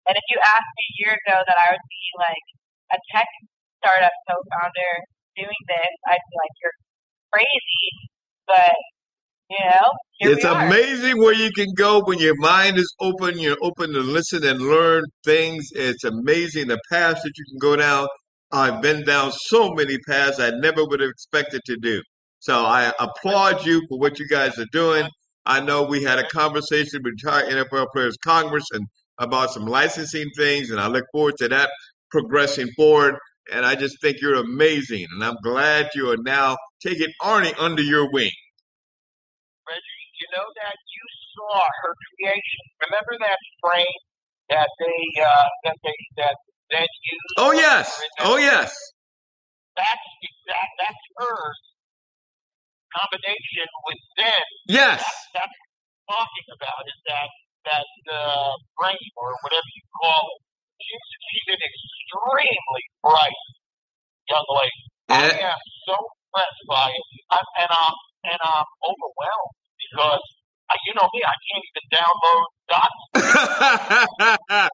And 0.06 0.16
if 0.16 0.26
you 0.30 0.38
asked 0.40 0.74
me 0.78 0.84
a 0.86 0.98
year 1.04 1.14
ago 1.18 1.36
that 1.42 1.58
I 1.58 1.74
would 1.74 1.88
be 1.90 2.06
like 2.22 2.46
a 2.94 2.98
tech 3.12 3.30
startup 3.82 4.14
co-founder 4.30 4.92
doing 5.36 5.62
this, 5.68 5.94
I'd 6.08 6.22
be 6.22 6.36
like, 6.38 6.56
you're 6.62 6.78
crazy. 7.34 7.86
But 8.48 8.78
you 10.20 10.30
know, 10.30 10.34
it's 10.34 10.44
amazing 10.44 11.18
where 11.18 11.34
you 11.34 11.52
can 11.52 11.68
go 11.76 12.02
when 12.04 12.20
your 12.20 12.36
mind 12.38 12.78
is 12.78 12.94
open. 13.00 13.40
You're 13.40 13.58
open 13.62 13.94
to 13.94 14.00
listen 14.00 14.46
and 14.46 14.60
learn 14.60 15.04
things. 15.24 15.70
It's 15.74 16.04
amazing 16.04 16.68
the 16.68 16.80
paths 16.92 17.22
that 17.24 17.32
you 17.38 17.46
can 17.52 17.60
go 17.60 17.76
down. 17.76 18.08
I've 18.52 18.82
been 18.82 19.04
down 19.04 19.32
so 19.32 19.74
many 19.74 19.98
paths 20.08 20.40
I 20.40 20.52
never 20.52 20.86
would 20.86 21.00
have 21.00 21.10
expected 21.10 21.62
to 21.66 21.78
do. 21.78 22.02
So 22.40 22.66
I 22.66 22.94
applaud 23.00 23.66
you 23.66 23.82
for 23.90 24.00
what 24.00 24.20
you 24.20 24.28
guys 24.28 24.58
are 24.60 24.68
doing. 24.72 25.08
I 25.46 25.62
know 25.62 25.84
we 25.84 26.04
had 26.04 26.20
a 26.20 26.28
conversation 26.28 27.02
with 27.04 27.14
retired 27.24 27.50
NFL 27.50 27.88
Players 27.94 28.18
Congress 28.24 28.66
and 28.74 28.86
about 29.20 29.52
some 29.52 29.66
licensing 29.66 30.30
things, 30.38 30.70
and 30.70 30.80
I 30.80 30.88
look 30.88 31.06
forward 31.12 31.36
to 31.38 31.48
that 31.50 31.70
progressing 32.12 32.68
forward. 32.76 33.16
And 33.52 33.66
I 33.66 33.76
just 33.76 34.02
think 34.02 34.18
you're 34.22 34.36
amazing, 34.36 35.08
and 35.12 35.24
I'm 35.24 35.38
glad 35.42 35.90
you 35.96 36.10
are 36.12 36.18
now 36.18 36.58
taking 36.86 37.08
Arnie 37.22 37.54
under 37.58 37.82
your 37.82 38.12
wing. 38.12 38.32
You 40.28 40.44
know 40.44 40.50
that 40.60 40.76
you 40.76 41.04
saw 41.40 41.56
her 41.56 41.94
creation. 42.12 42.64
Remember 42.84 43.16
that 43.24 43.40
frame 43.64 44.00
that 44.52 44.68
they 44.76 45.02
uh, 45.24 45.48
that 45.64 45.78
they 45.88 45.96
that 46.20 46.36
that 46.76 46.84
used? 46.84 47.32
Oh 47.40 47.56
yes, 47.56 47.88
oh 48.20 48.36
yes. 48.36 48.76
That's 49.80 50.08
exact. 50.20 50.72
That's 50.84 51.04
hers 51.16 51.60
combination 52.92 53.68
with 53.88 54.02
them. 54.20 54.46
Yes. 54.68 55.00
That's, 55.32 55.48
that's 55.48 55.56
what 55.56 56.20
I'm 56.20 56.28
talking 56.28 56.48
about 56.60 56.82
is 56.92 57.00
that 57.08 57.30
that 57.72 57.90
uh, 58.12 58.52
brain 58.76 59.08
or 59.16 59.32
whatever 59.48 59.70
you 59.72 59.86
call 59.96 60.24
it. 60.28 60.40
She's, 60.78 61.08
she's 61.24 61.48
an 61.56 61.62
extremely 61.64 62.84
bright 63.00 63.44
young 64.28 64.48
lady. 64.60 64.84
And, 65.08 65.32
I 65.40 65.56
am 65.56 65.62
so 65.88 65.96
impressed 65.96 66.64
by 66.68 66.92
it, 66.92 67.06
I'm, 67.32 67.48
and 67.64 67.72
I'm 67.72 67.96
and 68.28 68.40
I'm 68.44 68.68
overwhelmed 68.84 69.57
because 69.92 70.24
uh, 70.70 70.76
you 70.88 70.94
know 70.96 71.08
me, 71.14 71.22
I 71.24 71.36
can't 71.48 71.66
even 71.70 71.86
download 71.96 72.46
dots. 72.70 73.02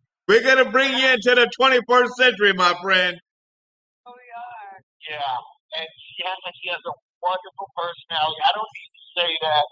We're 0.30 0.44
gonna 0.44 0.72
bring 0.72 0.98
you 0.98 1.08
into 1.10 1.36
the 1.36 1.50
21st 1.60 2.10
century, 2.18 2.54
my 2.54 2.74
friend. 2.82 3.18
Oh, 4.08 4.12
we 4.16 4.28
are. 4.36 4.76
Yeah, 5.08 5.36
and 5.80 5.88
she 5.88 6.20
has, 6.28 6.40
and 6.44 6.56
she 6.60 6.68
has 6.76 6.84
a 6.84 6.96
wonderful 7.24 7.70
personality. 7.80 8.42
I 8.44 8.52
don't 8.56 8.74
need 8.76 8.92
to 8.92 9.04
say 9.16 9.32
that 9.48 9.66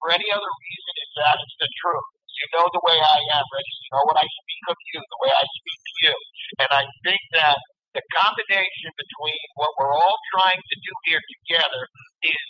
for 0.00 0.08
any 0.12 0.28
other 0.32 0.48
reason. 0.48 0.92
It's 1.04 1.16
that 1.20 1.36
it's 1.40 1.58
the 1.60 1.68
truth. 1.84 2.08
You 2.32 2.48
know 2.58 2.66
the 2.72 2.84
way 2.88 2.96
I 2.98 3.18
am, 3.38 3.44
Reggie. 3.52 3.80
You 3.86 3.90
know 3.94 4.04
what 4.08 4.18
I 4.18 4.26
speak 4.26 4.64
of 4.72 4.76
you, 4.92 5.00
the 5.04 5.20
way 5.24 5.32
I 5.36 5.44
speak 5.46 5.80
to 5.84 5.94
you. 6.08 6.16
And 6.64 6.70
I 6.72 6.84
think 7.06 7.22
that 7.36 7.56
the 7.94 8.02
combination 8.16 8.90
between 8.96 9.42
what 9.60 9.70
we're 9.78 9.92
all 9.94 10.18
trying 10.34 10.58
to 10.60 10.76
do 10.80 10.92
here 11.08 11.22
together 11.22 11.82
is 12.26 12.48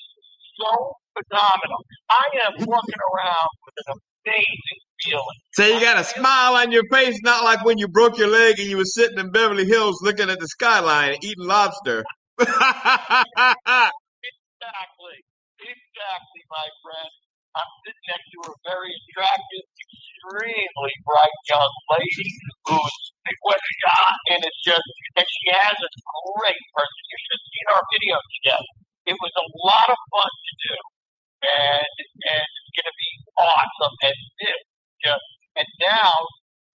so 0.58 0.70
phenomenal. 1.18 1.82
I 2.10 2.24
am 2.46 2.52
walking 2.66 3.00
around 3.12 3.50
with 3.64 3.74
an 3.86 3.94
amazing 4.26 4.80
feeling. 5.02 5.38
So 5.54 5.66
you 5.66 5.80
got 5.80 5.98
a 6.00 6.04
smile 6.04 6.54
on 6.54 6.72
your 6.72 6.84
face, 6.90 7.18
not 7.22 7.44
like 7.44 7.64
when 7.64 7.78
you 7.78 7.88
broke 7.88 8.18
your 8.18 8.28
leg 8.28 8.58
and 8.58 8.68
you 8.68 8.76
were 8.76 8.84
sitting 8.84 9.18
in 9.18 9.30
Beverly 9.30 9.66
Hills 9.66 10.00
looking 10.02 10.30
at 10.30 10.40
the 10.40 10.48
skyline 10.48 11.16
eating 11.22 11.46
lobster. 11.46 12.04
Exactly. 14.64 15.20
Exactly, 15.60 16.42
my 16.48 16.66
friend. 16.80 17.12
I'm 17.52 17.70
sitting 17.84 18.06
next 18.08 18.26
to 18.32 18.38
a 18.48 18.52
very 18.64 18.88
attractive, 18.96 19.64
extremely 19.76 20.94
bright 21.04 21.38
young 21.52 21.74
lady 21.92 22.28
who's 22.64 22.96
and 24.32 24.40
it's 24.40 24.60
just 24.64 24.88
and 25.16 25.26
she 25.28 25.44
has 25.52 25.76
a 25.76 25.90
great 26.40 26.64
person. 26.72 27.00
You 27.12 27.18
should 27.20 27.34
have 27.36 27.44
seen 27.44 27.66
our 27.76 27.82
video 27.92 28.16
together. 28.40 28.72
It 29.04 29.16
was 29.20 29.34
a 29.36 29.46
lot 29.68 29.88
of 29.92 29.98
fun 30.10 30.32
to 30.32 30.52
do. 30.64 30.74
And 31.44 31.94
and 32.32 32.44
it's 32.44 32.72
gonna 32.74 32.96
be 32.96 33.12
awesome. 33.38 33.94
And 34.08 34.16
this 34.40 34.60
just 35.04 35.28
and 35.60 35.68
now 35.84 36.12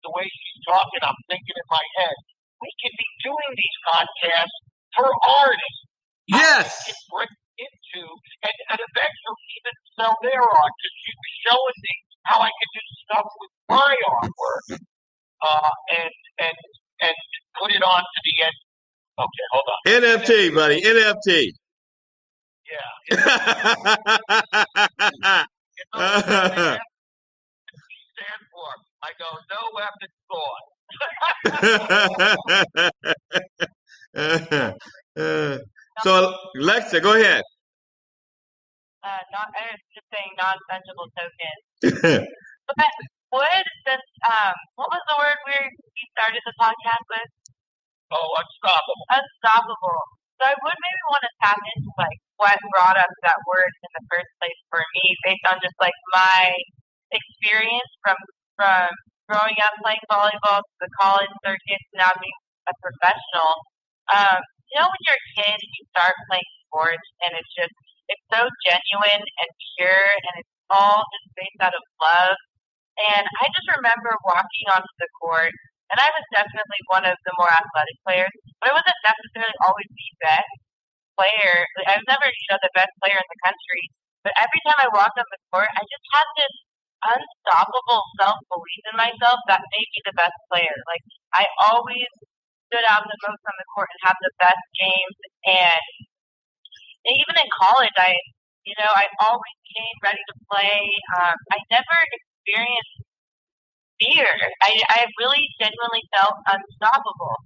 the 0.06 0.12
way 0.16 0.26
she's 0.30 0.60
talking, 0.64 1.02
I'm 1.04 1.20
thinking 1.28 1.58
in 1.58 1.68
my 1.68 1.86
head, 2.00 2.18
we 2.62 2.70
could 2.80 2.96
be 2.96 3.10
doing 3.26 3.52
these 3.58 3.78
podcasts 3.90 4.58
for 4.96 5.10
artists. 5.44 5.82
Yes 6.30 6.70
into 7.60 8.04
and, 8.44 8.58
and 8.72 8.80
eventually 8.80 9.46
even 9.60 9.76
sell 10.00 10.16
their 10.24 10.44
art 10.44 10.74
because 10.80 10.96
she 11.04 11.12
was 11.14 11.32
showing 11.48 11.80
me 11.84 11.94
how 12.28 12.38
I 12.40 12.52
could 12.52 12.72
do 12.74 12.84
stuff 13.04 13.28
with 13.40 13.54
my 13.76 13.94
artwork 14.16 14.66
uh, 15.44 15.72
and 16.00 16.14
and 16.40 16.58
and 17.04 17.16
put 17.60 17.72
it 17.72 17.84
on 17.84 18.02
to 18.04 18.20
the 18.24 18.36
end. 18.48 18.58
Okay, 19.20 19.46
hold 19.52 19.68
on. 19.68 19.80
NFT, 20.00 20.32
buddy, 20.56 20.80
NFT. 20.80 21.52
Yeah. 22.70 23.10
stand 28.20 28.44
for? 28.52 28.68
I 29.02 29.16
go, 29.18 29.26
no 29.50 29.62
weapon 29.74 30.12
thought. 30.30 30.66
So, 36.04 36.32
Lexa, 36.56 37.02
go 37.04 37.12
ahead. 37.14 37.44
Uh, 39.04 39.20
not, 39.36 39.52
I 39.52 39.76
was 39.76 39.84
just 39.92 40.08
saying 40.12 40.32
non-fungible 40.40 41.12
tokens. 41.12 41.64
but 42.68 42.92
would 43.36 43.68
this, 43.84 44.04
um, 44.24 44.56
what 44.76 44.88
was 44.92 45.04
the 45.12 45.16
word 45.20 45.36
we, 45.44 45.56
we 45.60 46.02
started 46.16 46.40
the 46.48 46.56
podcast 46.56 47.04
with? 47.12 47.30
Oh, 48.16 48.32
unstoppable. 48.40 49.04
Unstoppable. 49.12 50.04
So 50.40 50.48
I 50.48 50.56
would 50.56 50.80
maybe 50.80 51.04
want 51.12 51.24
to 51.28 51.34
tap 51.44 51.60
into 51.60 51.92
like 52.00 52.20
what 52.40 52.56
brought 52.72 52.96
up 52.96 53.12
that 53.28 53.40
word 53.44 53.72
in 53.84 53.92
the 53.92 54.06
first 54.08 54.32
place 54.40 54.60
for 54.72 54.80
me, 54.80 55.04
based 55.28 55.44
on 55.52 55.60
just 55.60 55.76
like 55.84 55.96
my 56.16 56.56
experience 57.12 57.92
from 58.00 58.16
from 58.56 58.88
growing 59.28 59.60
up 59.68 59.76
playing 59.84 60.00
volleyball 60.08 60.64
to 60.64 60.76
the 60.80 60.88
college 60.96 61.32
circuit 61.44 61.82
to 61.92 61.94
now 62.00 62.16
being 62.24 62.40
a 62.72 62.74
professional. 62.80 63.52
Um, 64.16 64.40
you 64.72 64.80
know 64.80 64.88
when 64.88 65.02
you're 65.04 65.20
a 65.20 65.30
kid 65.44 65.60
and 65.60 65.74
you 65.76 65.84
start 65.92 66.16
playing 66.32 66.52
sports 66.72 67.08
and 67.28 67.36
it's 67.36 67.54
just 67.60 67.76
it's 68.08 68.26
so 68.32 68.48
genuine 68.64 69.22
and 69.28 69.50
pure 69.76 70.08
and 70.24 70.34
it's 70.40 70.56
all 70.72 71.04
just 71.04 71.28
based 71.36 71.60
out 71.60 71.76
of 71.76 71.84
love. 72.00 72.38
And 73.12 73.28
I 73.28 73.46
just 73.52 73.70
remember 73.76 74.16
walking 74.24 74.66
onto 74.72 74.94
the 75.04 75.12
court 75.20 75.56
and 75.90 75.98
I 75.98 76.10
was 76.14 76.26
definitely 76.34 76.82
one 76.94 77.06
of 77.06 77.18
the 77.26 77.34
more 77.38 77.50
athletic 77.50 77.98
players, 78.06 78.34
but 78.62 78.70
I 78.72 78.78
wasn't 78.78 79.00
necessarily 79.06 79.58
always 79.66 79.90
the 79.90 80.10
best 80.22 80.54
player. 81.18 81.56
I 81.90 81.98
was 82.00 82.08
never, 82.08 82.28
you 82.30 82.48
know, 82.54 82.62
the 82.62 82.74
best 82.78 82.94
player 83.02 83.18
in 83.18 83.30
the 83.30 83.42
country. 83.44 83.84
But 84.24 84.36
every 84.38 84.62
time 84.68 84.80
I 84.84 84.90
walked 84.92 85.18
on 85.18 85.28
the 85.28 85.42
court, 85.52 85.72
I 85.74 85.84
just 85.84 86.06
had 86.14 86.28
this 86.38 86.56
unstoppable 87.00 88.04
self 88.20 88.38
belief 88.52 88.84
in 88.92 88.96
myself 89.00 89.40
that 89.48 89.64
made 89.64 89.90
me 89.96 90.00
the 90.04 90.16
best 90.20 90.36
player. 90.52 90.76
Like 90.88 91.04
I 91.36 91.48
always 91.72 92.08
stood 92.70 92.86
out 92.86 93.08
the 93.08 93.18
most 93.26 93.44
on 93.48 93.56
the 93.58 93.70
court 93.74 93.90
and 93.90 94.02
have 94.12 94.20
the 94.22 94.34
best 94.38 94.66
games. 94.78 95.18
And 95.48 95.86
even 97.08 97.36
in 97.40 97.50
college, 97.58 97.96
I, 97.98 98.14
you 98.68 98.76
know, 98.78 98.92
I 98.94 99.08
always 99.26 99.58
came 99.74 99.98
ready 100.04 100.22
to 100.22 100.36
play. 100.52 100.84
Um, 101.18 101.38
I 101.56 101.58
never 101.72 101.96
experienced 102.14 103.09
fear. 104.00 104.28
I, 104.64 104.72
I 104.90 105.00
really 105.20 105.44
genuinely 105.60 106.04
felt 106.16 106.36
unstoppable. 106.48 107.38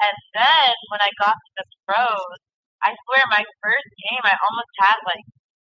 And 0.00 0.16
then 0.36 0.72
when 0.92 1.00
I 1.00 1.10
got 1.20 1.34
to 1.34 1.50
the 1.58 1.66
pros, 1.88 2.38
I 2.84 2.92
swear 3.08 3.24
my 3.32 3.44
first 3.64 3.90
game, 4.08 4.24
I 4.24 4.36
almost 4.36 4.72
had 4.76 4.98
like 5.08 5.24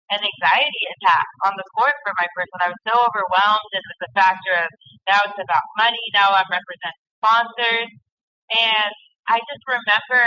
an 0.10 0.22
anxiety 0.24 0.84
attack 0.96 1.28
on 1.46 1.54
the 1.60 1.68
court 1.76 1.94
for 2.02 2.14
my 2.18 2.28
first 2.34 2.50
one. 2.56 2.66
I 2.66 2.74
was 2.74 2.84
so 2.88 2.96
overwhelmed, 2.96 3.72
and 3.76 3.86
with 3.86 4.02
the 4.02 4.12
factor 4.16 4.54
of 4.66 4.70
now 5.06 5.20
it's 5.28 5.38
about 5.38 5.66
money, 5.78 6.02
now 6.16 6.34
I'm 6.34 6.50
representing 6.50 7.06
sponsors, 7.22 7.92
and 8.56 8.94
I 9.30 9.38
just 9.38 9.64
remember 9.70 10.24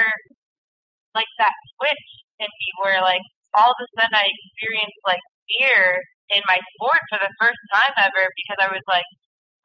like 1.17 1.29
that 1.41 1.55
switch 1.77 2.07
in 2.41 2.49
me 2.49 2.69
where 2.81 3.01
like 3.03 3.25
all 3.57 3.73
of 3.73 3.79
a 3.81 3.89
sudden 3.97 4.15
I 4.17 4.29
experienced 4.29 5.03
like 5.05 5.23
fear 5.51 6.01
in 6.33 6.41
my 6.49 6.57
sport 6.77 7.03
for 7.13 7.19
the 7.21 7.33
first 7.37 7.61
time 7.75 7.95
ever 8.01 8.25
because 8.39 8.61
I 8.63 8.73
was 8.73 8.85
like 8.89 9.09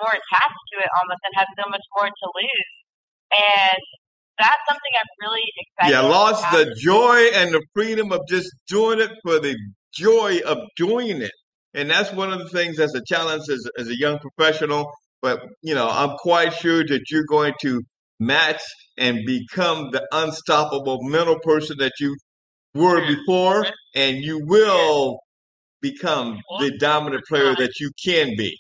more 0.02 0.14
attached 0.14 0.64
to 0.74 0.76
it 0.80 0.90
almost 0.98 1.22
and 1.26 1.34
had 1.36 1.50
so 1.58 1.70
much 1.70 1.86
more 1.98 2.08
to 2.08 2.28
lose. 2.36 2.74
And 3.34 3.82
that's 4.40 4.64
something 4.70 4.94
I'm 4.96 5.12
really 5.22 5.48
excited. 5.58 5.92
Yeah, 5.94 6.02
lost 6.02 6.46
about. 6.48 6.66
the 6.66 6.76
joy 6.76 7.20
and 7.34 7.54
the 7.54 7.64
freedom 7.74 8.12
of 8.12 8.22
just 8.30 8.50
doing 8.68 9.00
it 9.00 9.12
for 9.24 9.40
the 9.40 9.56
joy 9.94 10.40
of 10.46 10.60
doing 10.76 11.22
it. 11.22 11.32
And 11.74 11.90
that's 11.90 12.12
one 12.14 12.32
of 12.32 12.40
the 12.40 12.50
things 12.50 12.78
that's 12.78 12.96
a 12.96 13.04
challenge 13.06 13.44
as, 13.50 13.68
as 13.78 13.88
a 13.88 13.98
young 13.98 14.20
professional. 14.20 14.90
But, 15.22 15.42
you 15.62 15.76
know, 15.76 15.90
I'm 15.90 16.16
quite 16.18 16.54
sure 16.54 16.84
that 16.86 17.02
you're 17.10 17.26
going 17.28 17.54
to 17.62 17.82
match 18.20 18.62
and 18.98 19.20
become 19.26 19.90
the 19.92 20.08
unstoppable 20.12 21.00
mental 21.02 21.40
person 21.40 21.78
that 21.80 21.94
you 22.00 22.16
were 22.74 23.06
before, 23.06 23.66
and 23.96 24.18
you 24.18 24.42
will 24.46 25.20
become 25.82 26.40
the 26.60 26.76
dominant 26.78 27.24
player 27.28 27.52
uh, 27.52 27.56
that 27.56 27.80
you 27.80 27.92
can 28.04 28.34
be. 28.38 28.58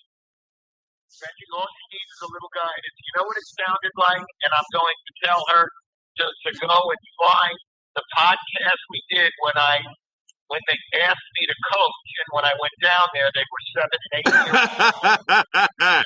Reggie, 1.21 1.49
all 1.53 1.67
she 1.67 1.85
needs 1.97 2.11
is 2.17 2.21
a 2.25 2.29
little 2.29 2.51
guidance. 2.53 2.95
You 2.97 3.11
know 3.17 3.25
what 3.25 3.37
it 3.37 3.47
sounded 3.57 3.93
like? 3.97 4.27
And 4.45 4.51
I'm 4.53 4.69
going 4.73 4.97
to 4.97 5.11
tell 5.25 5.41
her 5.57 5.63
to, 5.67 6.25
to 6.25 6.49
go 6.61 6.77
and 6.77 7.01
find 7.21 7.57
the 7.97 8.03
podcast 8.17 8.81
we 8.93 9.01
did 9.09 9.31
when 9.41 9.57
I 9.57 9.81
when 10.47 10.61
they 10.69 10.77
asked 11.01 11.29
me 11.39 11.43
to 11.47 11.55
coach 11.73 12.07
and 12.23 12.29
when 12.31 12.45
I 12.45 12.53
went 12.55 12.77
down 12.81 13.05
there 13.13 13.29
they 13.35 13.43
were 13.43 13.63
seven 13.75 13.99
and 13.99 14.13
eight 14.17 14.27
years 14.31 14.47
old. 14.53 16.05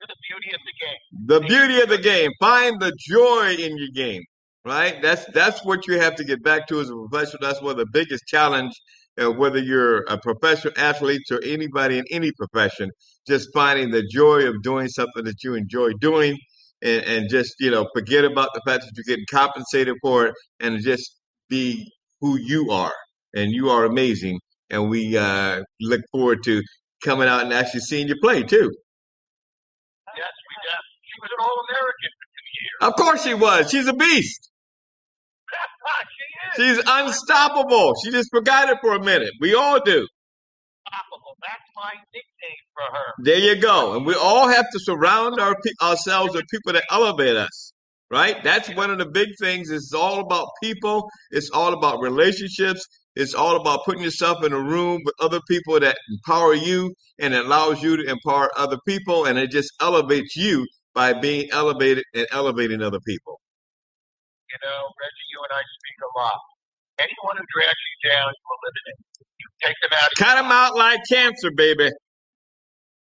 the 0.00 0.16
beauty 0.28 0.50
of 0.54 0.60
the 0.66 0.74
game. 0.82 1.00
the 1.26 1.40
beauty 1.40 1.80
of 1.80 1.88
the 1.88 1.98
game. 1.98 2.30
Find 2.40 2.80
the 2.80 2.92
joy 2.98 3.54
in 3.54 3.76
your 3.78 3.88
game. 3.94 4.22
Right? 4.64 5.00
That's 5.00 5.24
that's 5.32 5.64
what 5.64 5.86
you 5.86 5.98
have 5.98 6.16
to 6.16 6.24
get 6.24 6.42
back 6.42 6.66
to 6.68 6.80
as 6.80 6.90
a 6.90 6.94
professional. 6.94 7.38
That's 7.40 7.62
one 7.62 7.72
of 7.72 7.78
the 7.78 7.86
biggest 7.92 8.24
challenge, 8.26 8.72
uh, 9.20 9.30
whether 9.30 9.58
you're 9.58 10.04
a 10.08 10.18
professional 10.18 10.72
athlete 10.76 11.22
or 11.30 11.40
anybody 11.44 11.98
in 11.98 12.04
any 12.10 12.32
profession. 12.32 12.90
Just 13.26 13.48
finding 13.52 13.90
the 13.90 14.02
joy 14.10 14.46
of 14.46 14.62
doing 14.62 14.88
something 14.88 15.24
that 15.24 15.42
you 15.44 15.54
enjoy 15.54 15.92
doing, 16.00 16.38
and, 16.82 17.04
and 17.04 17.30
just 17.30 17.54
you 17.60 17.70
know 17.70 17.86
forget 17.94 18.24
about 18.24 18.50
the 18.54 18.62
fact 18.66 18.84
that 18.84 18.92
you're 18.96 19.16
getting 19.16 19.26
compensated 19.30 19.96
for 20.02 20.26
it, 20.26 20.34
and 20.60 20.82
just 20.82 21.16
be 21.48 21.90
who 22.20 22.36
you 22.38 22.70
are. 22.70 22.94
And 23.34 23.52
you 23.52 23.68
are 23.70 23.84
amazing. 23.84 24.40
And 24.70 24.88
we 24.88 25.16
uh, 25.16 25.62
look 25.80 26.00
forward 26.12 26.42
to 26.44 26.62
coming 27.04 27.28
out 27.28 27.42
and 27.42 27.52
actually 27.52 27.80
seeing 27.80 28.08
you 28.08 28.16
play 28.22 28.42
too. 28.42 28.70
Yes, 30.16 30.32
we 30.48 30.56
did. 30.62 30.80
She 31.02 31.20
was 31.20 31.30
an 31.36 31.44
All 31.44 31.56
American 31.68 32.10
for 32.18 32.26
two 32.34 32.48
years. 32.58 32.78
Of 32.82 32.96
course 32.96 33.22
she 33.24 33.34
was. 33.34 33.70
She's 33.70 33.86
a 33.86 33.92
beast. 33.94 34.50
She 36.56 36.64
is 36.64 36.76
She's 36.76 36.84
unstoppable. 36.86 37.94
She 38.04 38.10
just 38.12 38.30
forgot 38.32 38.68
it 38.70 38.78
for 38.82 38.94
a 38.94 39.04
minute. 39.04 39.30
We 39.40 39.54
all 39.54 39.80
do. 39.80 40.06
unstoppable. 40.86 41.36
That's 41.42 41.70
my 41.76 41.92
nickname 42.14 42.64
for 42.74 42.96
her. 42.96 43.14
There 43.24 43.38
you 43.38 43.60
go. 43.60 43.96
And 43.96 44.06
we 44.06 44.14
all 44.14 44.48
have 44.48 44.66
to 44.72 44.80
surround 44.80 45.40
our 45.40 45.56
ourselves 45.82 46.34
with 46.34 46.44
people 46.50 46.74
that 46.74 46.84
elevate 46.90 47.36
us. 47.36 47.72
Right? 48.10 48.42
That's 48.44 48.74
one 48.76 48.90
of 48.90 48.98
the 48.98 49.06
big 49.08 49.28
things. 49.40 49.70
It's 49.70 49.92
all 49.94 50.20
about 50.20 50.48
people. 50.62 51.10
It's 51.30 51.50
all 51.50 51.74
about 51.74 52.00
relationships. 52.00 52.86
It's 53.16 53.34
all 53.34 53.56
about 53.60 53.84
putting 53.84 54.02
yourself 54.02 54.44
in 54.44 54.52
a 54.52 54.60
room 54.60 55.02
with 55.04 55.14
other 55.20 55.40
people 55.48 55.80
that 55.80 55.98
empower 56.10 56.54
you 56.54 56.94
and 57.18 57.34
allows 57.34 57.82
you 57.82 57.96
to 57.98 58.10
empower 58.10 58.50
other 58.56 58.78
people. 58.86 59.26
And 59.26 59.38
it 59.38 59.50
just 59.50 59.72
elevates 59.80 60.36
you 60.36 60.66
by 60.94 61.14
being 61.14 61.50
elevated 61.52 62.04
and 62.14 62.26
elevating 62.32 62.82
other 62.82 63.00
people. 63.06 63.40
You 64.58 64.66
know, 64.66 64.90
Reggie, 64.98 65.28
you 65.30 65.38
and 65.46 65.54
I 65.54 65.62
speak 65.62 65.98
a 66.02 66.10
lot. 66.18 66.40
Anyone 66.98 67.38
who 67.38 67.46
drags 67.46 67.78
you 67.78 67.96
down, 68.10 68.26
you 68.26 68.46
eliminate. 68.58 69.00
You 69.38 69.46
take 69.62 69.78
them 69.86 69.94
out. 69.94 70.10
Cut 70.18 70.34
them 70.42 70.50
out 70.50 70.74
like 70.74 70.98
cancer, 71.06 71.54
baby. 71.54 71.94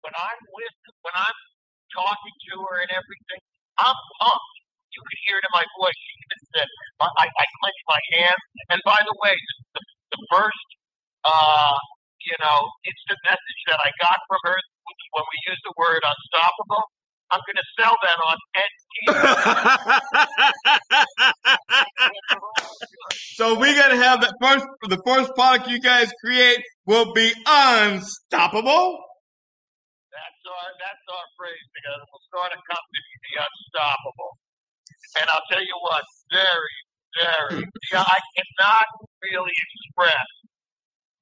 When 0.07 0.15
I'm 0.15 0.41
with, 0.55 0.77
when 1.03 1.15
I'm 1.19 1.39
talking 1.91 2.35
to 2.47 2.53
her 2.63 2.77
and 2.87 2.91
everything, 2.95 3.41
I'm 3.83 3.99
pumped. 4.23 4.55
You 4.95 5.03
can 5.03 5.19
hear 5.27 5.35
it 5.43 5.45
in 5.45 5.53
my 5.53 5.67
voice. 5.83 5.99
She 5.99 6.13
even 6.23 6.41
said, 6.55 6.67
I, 7.03 7.07
I, 7.11 7.25
I 7.27 7.45
clench 7.59 7.79
my 7.91 8.01
hands. 8.15 8.43
And 8.71 8.79
by 8.87 8.99
the 9.03 9.15
way, 9.27 9.35
the, 9.75 9.81
the 10.15 10.21
first, 10.31 10.67
uh, 11.27 11.75
you 12.23 12.37
know, 12.39 12.59
instant 12.87 13.19
message 13.27 13.61
that 13.67 13.83
I 13.83 13.91
got 13.99 14.19
from 14.31 14.39
her 14.47 14.57
when 15.19 15.25
we 15.27 15.37
used 15.51 15.63
the 15.67 15.75
word 15.75 15.99
unstoppable, 16.07 16.83
I'm 17.31 17.39
going 17.47 17.57
to 17.57 17.67
sell 17.79 17.95
that 18.03 18.17
on 18.27 18.37
10 18.55 18.63
so 23.35 23.59
we're 23.59 23.75
gonna 23.75 24.01
have 24.01 24.21
the 24.21 24.33
first 24.41 24.65
the 24.89 25.01
first 25.05 25.33
product 25.35 25.67
you 25.69 25.79
guys 25.81 26.11
create 26.23 26.61
will 26.85 27.13
be 27.13 27.33
unstoppable. 27.45 28.99
That's 30.11 30.43
our 30.45 30.67
that's 30.79 31.05
our 31.09 31.27
phrase 31.37 31.67
because 31.73 32.01
we'll 32.07 32.25
start 32.29 32.51
a 32.53 32.61
company, 32.63 33.11
the 33.25 33.33
unstoppable. 33.43 34.31
And 35.19 35.27
I'll 35.29 35.47
tell 35.51 35.61
you 35.61 35.77
what, 35.81 36.03
very, 36.31 36.77
very 37.19 37.63
yeah, 37.91 38.01
I 38.05 38.19
cannot 38.37 38.87
really 39.21 39.53
express 39.53 40.27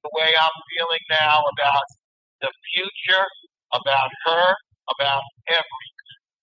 the 0.04 0.10
way 0.14 0.28
I'm 0.28 0.58
feeling 0.76 1.04
now 1.10 1.42
about 1.56 1.86
the 2.40 2.50
future, 2.74 3.26
about 3.72 4.10
her, 4.26 4.54
about 4.98 5.22
everything. 5.48 5.96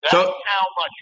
That's 0.04 0.12
So- 0.14 0.36
how 0.46 0.66
much 0.80 0.96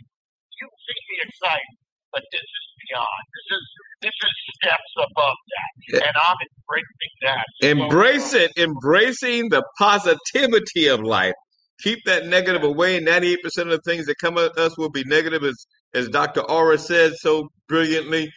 you 0.61 0.67
see 0.87 0.99
me 1.11 1.29
excited, 1.29 1.75
but 2.13 2.23
this 2.31 2.41
is 2.41 2.65
beyond. 2.89 3.23
This 3.35 3.57
is 3.57 3.63
this 4.01 4.13
is 4.23 4.31
steps 4.55 4.93
above 4.97 5.35
that. 5.49 6.05
And 6.07 6.17
I'm 6.17 6.37
embracing 6.59 7.15
that. 7.23 7.45
Embrace 7.63 8.33
it, 8.33 8.51
embracing 8.57 9.49
the 9.49 9.63
positivity 9.79 10.87
of 10.87 11.01
life. 11.01 11.33
Keep 11.81 11.99
that 12.05 12.27
negative 12.27 12.63
away. 12.63 12.99
Ninety-eight 12.99 13.43
percent 13.43 13.69
of 13.71 13.81
the 13.83 13.91
things 13.91 14.05
that 14.07 14.15
come 14.21 14.37
at 14.37 14.57
us 14.57 14.77
will 14.77 14.91
be 14.91 15.03
negative, 15.05 15.43
as 15.43 15.67
as 15.93 16.09
Dr. 16.09 16.41
Aura 16.41 16.77
said 16.77 17.13
so 17.15 17.49
brilliantly. 17.69 18.31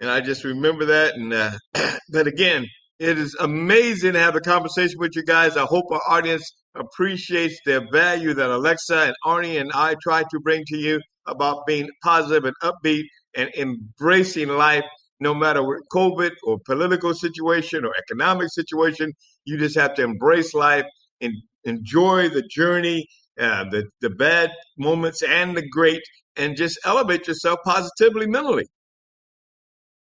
And 0.00 0.10
I 0.10 0.20
just 0.20 0.44
remember 0.44 0.86
that. 0.86 1.14
And 1.14 1.32
uh, 1.32 1.52
but 2.12 2.26
again, 2.26 2.66
it 2.98 3.18
is 3.18 3.36
amazing 3.40 4.14
to 4.14 4.18
have 4.20 4.36
a 4.36 4.40
conversation 4.40 4.96
with 4.98 5.16
you 5.16 5.24
guys. 5.24 5.56
I 5.56 5.64
hope 5.64 5.86
our 5.92 6.02
audience 6.08 6.44
appreciates 6.74 7.58
the 7.64 7.86
value 7.92 8.34
that 8.34 8.50
Alexa 8.50 8.96
and 8.96 9.14
Arnie 9.24 9.60
and 9.60 9.70
I 9.74 9.94
try 10.02 10.22
to 10.22 10.40
bring 10.40 10.64
to 10.66 10.76
you 10.76 11.00
about 11.26 11.66
being 11.66 11.88
positive 12.02 12.44
and 12.44 12.54
upbeat 12.62 13.04
and 13.36 13.50
embracing 13.56 14.48
life, 14.48 14.84
no 15.20 15.34
matter 15.34 15.62
what 15.62 15.80
COVID 15.92 16.32
or 16.44 16.58
political 16.66 17.14
situation 17.14 17.84
or 17.84 17.92
economic 17.98 18.48
situation. 18.50 19.12
You 19.44 19.58
just 19.58 19.76
have 19.76 19.94
to 19.94 20.02
embrace 20.02 20.54
life 20.54 20.86
and 21.20 21.32
enjoy 21.64 22.28
the 22.28 22.42
journey, 22.50 23.06
uh, 23.40 23.64
the 23.70 23.84
the 24.00 24.10
bad 24.10 24.50
moments 24.78 25.22
and 25.22 25.56
the 25.56 25.66
great, 25.68 26.02
and 26.36 26.56
just 26.56 26.78
elevate 26.84 27.26
yourself 27.28 27.58
positively 27.64 28.26
mentally. 28.26 28.66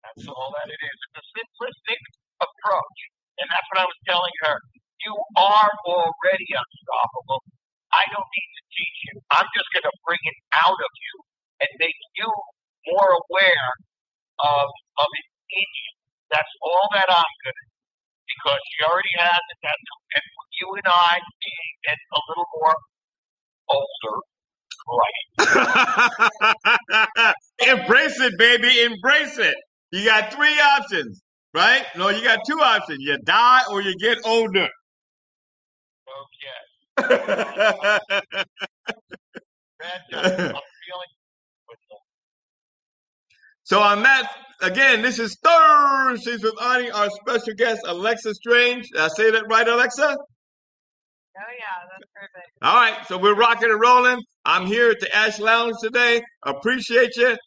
That's 0.04 0.28
all 0.28 0.54
that 0.56 0.70
it 0.70 0.80
is. 0.82 0.98
It's 1.08 1.18
a 1.20 1.26
simplistic 1.40 2.02
approach. 2.42 3.00
And 3.40 3.48
that's 3.50 3.68
what 3.74 3.80
I 3.82 3.86
was 3.86 4.00
telling 4.06 4.36
her. 4.46 4.56
You 5.06 5.16
are 5.38 5.72
already 5.88 6.50
unstoppable. 6.54 7.42
I 7.94 8.04
don't 8.12 8.30
need 8.32 8.52
to 8.58 8.64
teach 8.76 8.98
you. 9.12 9.16
I'm 9.34 9.48
just 9.56 9.70
going 9.76 9.88
to 9.90 9.96
bring 10.08 10.22
it 10.24 10.38
out 10.66 10.78
of 10.80 10.92
you 10.96 11.16
and 11.66 11.70
make 11.80 11.98
you 12.20 12.30
more 12.94 13.10
aware 13.28 13.70
of, 14.44 14.68
of 14.70 15.10
it 15.10 15.28
in 15.58 15.68
you. 15.68 15.92
That's 16.32 16.54
all 16.64 16.88
that 16.98 17.10
I'm 17.10 17.36
going 17.46 17.58
to 17.58 17.68
do. 17.68 17.76
Because 18.30 18.62
she 18.72 18.86
already 18.86 19.16
has 19.20 19.42
it. 19.52 19.60
That's, 19.64 19.88
and 20.18 20.26
you 20.62 20.70
and 20.76 20.88
I 20.90 21.22
being 21.22 21.76
a 22.16 22.22
little 22.30 22.50
more 22.60 22.76
older, 23.70 24.18
right? 24.88 25.38
Embrace 27.68 28.20
it, 28.22 28.34
baby. 28.40 28.82
Embrace 28.84 29.38
it. 29.40 29.56
You 29.92 30.06
got 30.06 30.32
three 30.34 30.58
options, 30.60 31.22
right? 31.54 31.84
No, 31.98 32.10
you 32.10 32.24
got 32.24 32.40
two 32.48 32.60
options. 32.60 33.00
You 33.02 33.18
die 33.26 33.62
or 33.72 33.82
you 33.82 33.96
get 34.00 34.20
older. 34.26 34.68
Okay. 36.22 36.58
Fantastic. 39.82 40.40
I'm 40.40 40.68
feeling 40.86 41.12
with 41.68 41.80
the 41.90 41.98
so 43.64 43.80
on 43.80 44.04
that, 44.04 44.30
again, 44.62 45.02
this 45.02 45.18
is 45.20 45.38
Thursdays 45.44 46.44
with 46.44 46.56
Arnie, 46.56 46.94
our 46.94 47.10
special 47.10 47.54
guest, 47.56 47.82
Alexa 47.88 48.34
Strange. 48.36 48.90
Did 48.90 49.02
I 49.02 49.08
say 49.08 49.32
that 49.32 49.46
right, 49.50 49.68
Alexa? 49.68 50.04
Oh 50.04 51.54
yeah, 51.58 51.88
that's 51.90 52.12
perfect. 52.14 52.52
All 52.62 52.76
right, 52.76 53.08
so 53.08 53.18
we're 53.18 53.36
rocking 53.36 53.72
and 53.72 53.80
rolling. 53.80 54.22
I'm 54.46 54.66
here 54.66 54.92
at 54.92 55.00
the 55.00 55.16
Ash 55.16 55.40
Lounge 55.40 55.76
today. 55.82 56.22
Appreciate 56.44 57.16
you. 57.16 57.38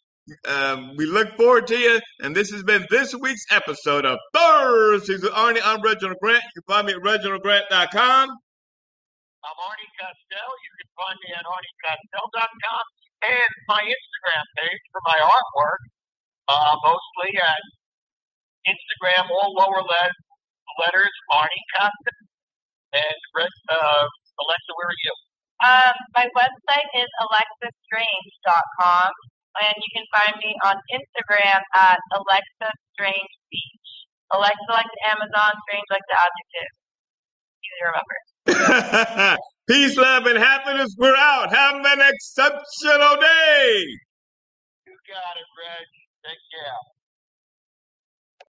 Um, 0.47 0.95
we 0.97 1.05
look 1.05 1.37
forward 1.37 1.67
to 1.67 1.77
you. 1.77 1.99
And 2.21 2.35
this 2.35 2.49
has 2.51 2.63
been 2.63 2.85
this 2.89 3.13
week's 3.13 3.45
episode 3.51 4.05
of 4.05 4.17
Thursdays 4.33 5.21
with 5.21 5.31
Arnie. 5.33 5.61
I'm 5.63 5.81
Reginald 5.81 6.17
Grant. 6.21 6.43
You 6.55 6.61
can 6.61 6.75
find 6.75 6.87
me 6.87 6.93
at 6.93 6.99
reginaldgrant.com. 7.01 8.29
I'm 9.45 9.61
Arnie 9.61 9.93
Costell. 10.01 10.51
You 10.57 10.71
can 10.73 10.89
find 10.97 11.17
me 11.21 11.29
at 11.37 11.45
arniecostell.com 11.45 12.85
and 13.29 13.51
my 13.69 13.77
Instagram 13.85 14.45
page 14.57 14.83
for 14.89 15.01
my 15.05 15.21
artwork, 15.21 15.81
uh, 16.49 16.73
mostly 16.81 17.37
at 17.37 17.61
Instagram, 18.65 19.29
all 19.29 19.53
lower 19.53 19.85
le- 19.85 20.17
letters, 20.81 21.13
Arnie 21.29 21.65
Costell. 21.77 22.25
And 22.97 23.21
uh, 23.69 24.05
Alexa, 24.09 24.71
where 24.81 24.89
are 24.89 25.01
you? 25.05 25.13
Um, 25.61 25.95
my 26.17 26.25
website 26.33 26.89
is 26.97 27.09
alexastrange.com, 27.21 29.09
and 29.61 29.75
you 29.77 29.89
can 29.93 30.05
find 30.09 30.41
me 30.41 30.57
on 30.65 30.81
Instagram 30.89 31.61
at 31.77 32.01
Alexa 32.17 32.69
Strange 32.97 33.33
Beach. 33.53 33.89
Alexa 34.33 34.73
like 34.73 34.89
the 34.89 35.03
Amazon, 35.13 35.53
Strange 35.69 35.85
like 35.93 36.05
the 36.09 36.17
adjective. 36.17 36.71
Easy 37.61 37.77
to 37.77 37.93
remember. 37.93 38.17
Peace, 39.67 39.97
love, 39.97 40.25
and 40.27 40.37
happiness. 40.37 40.95
We're 40.97 41.15
out. 41.15 41.53
Have 41.53 41.77
an 41.77 42.01
exceptional 42.01 43.17
day. 43.19 43.83
You 44.85 44.93
got 45.09 45.35
it, 45.37 45.49
Reg. 45.57 45.87
Take 46.23 46.37
care. 46.53 46.94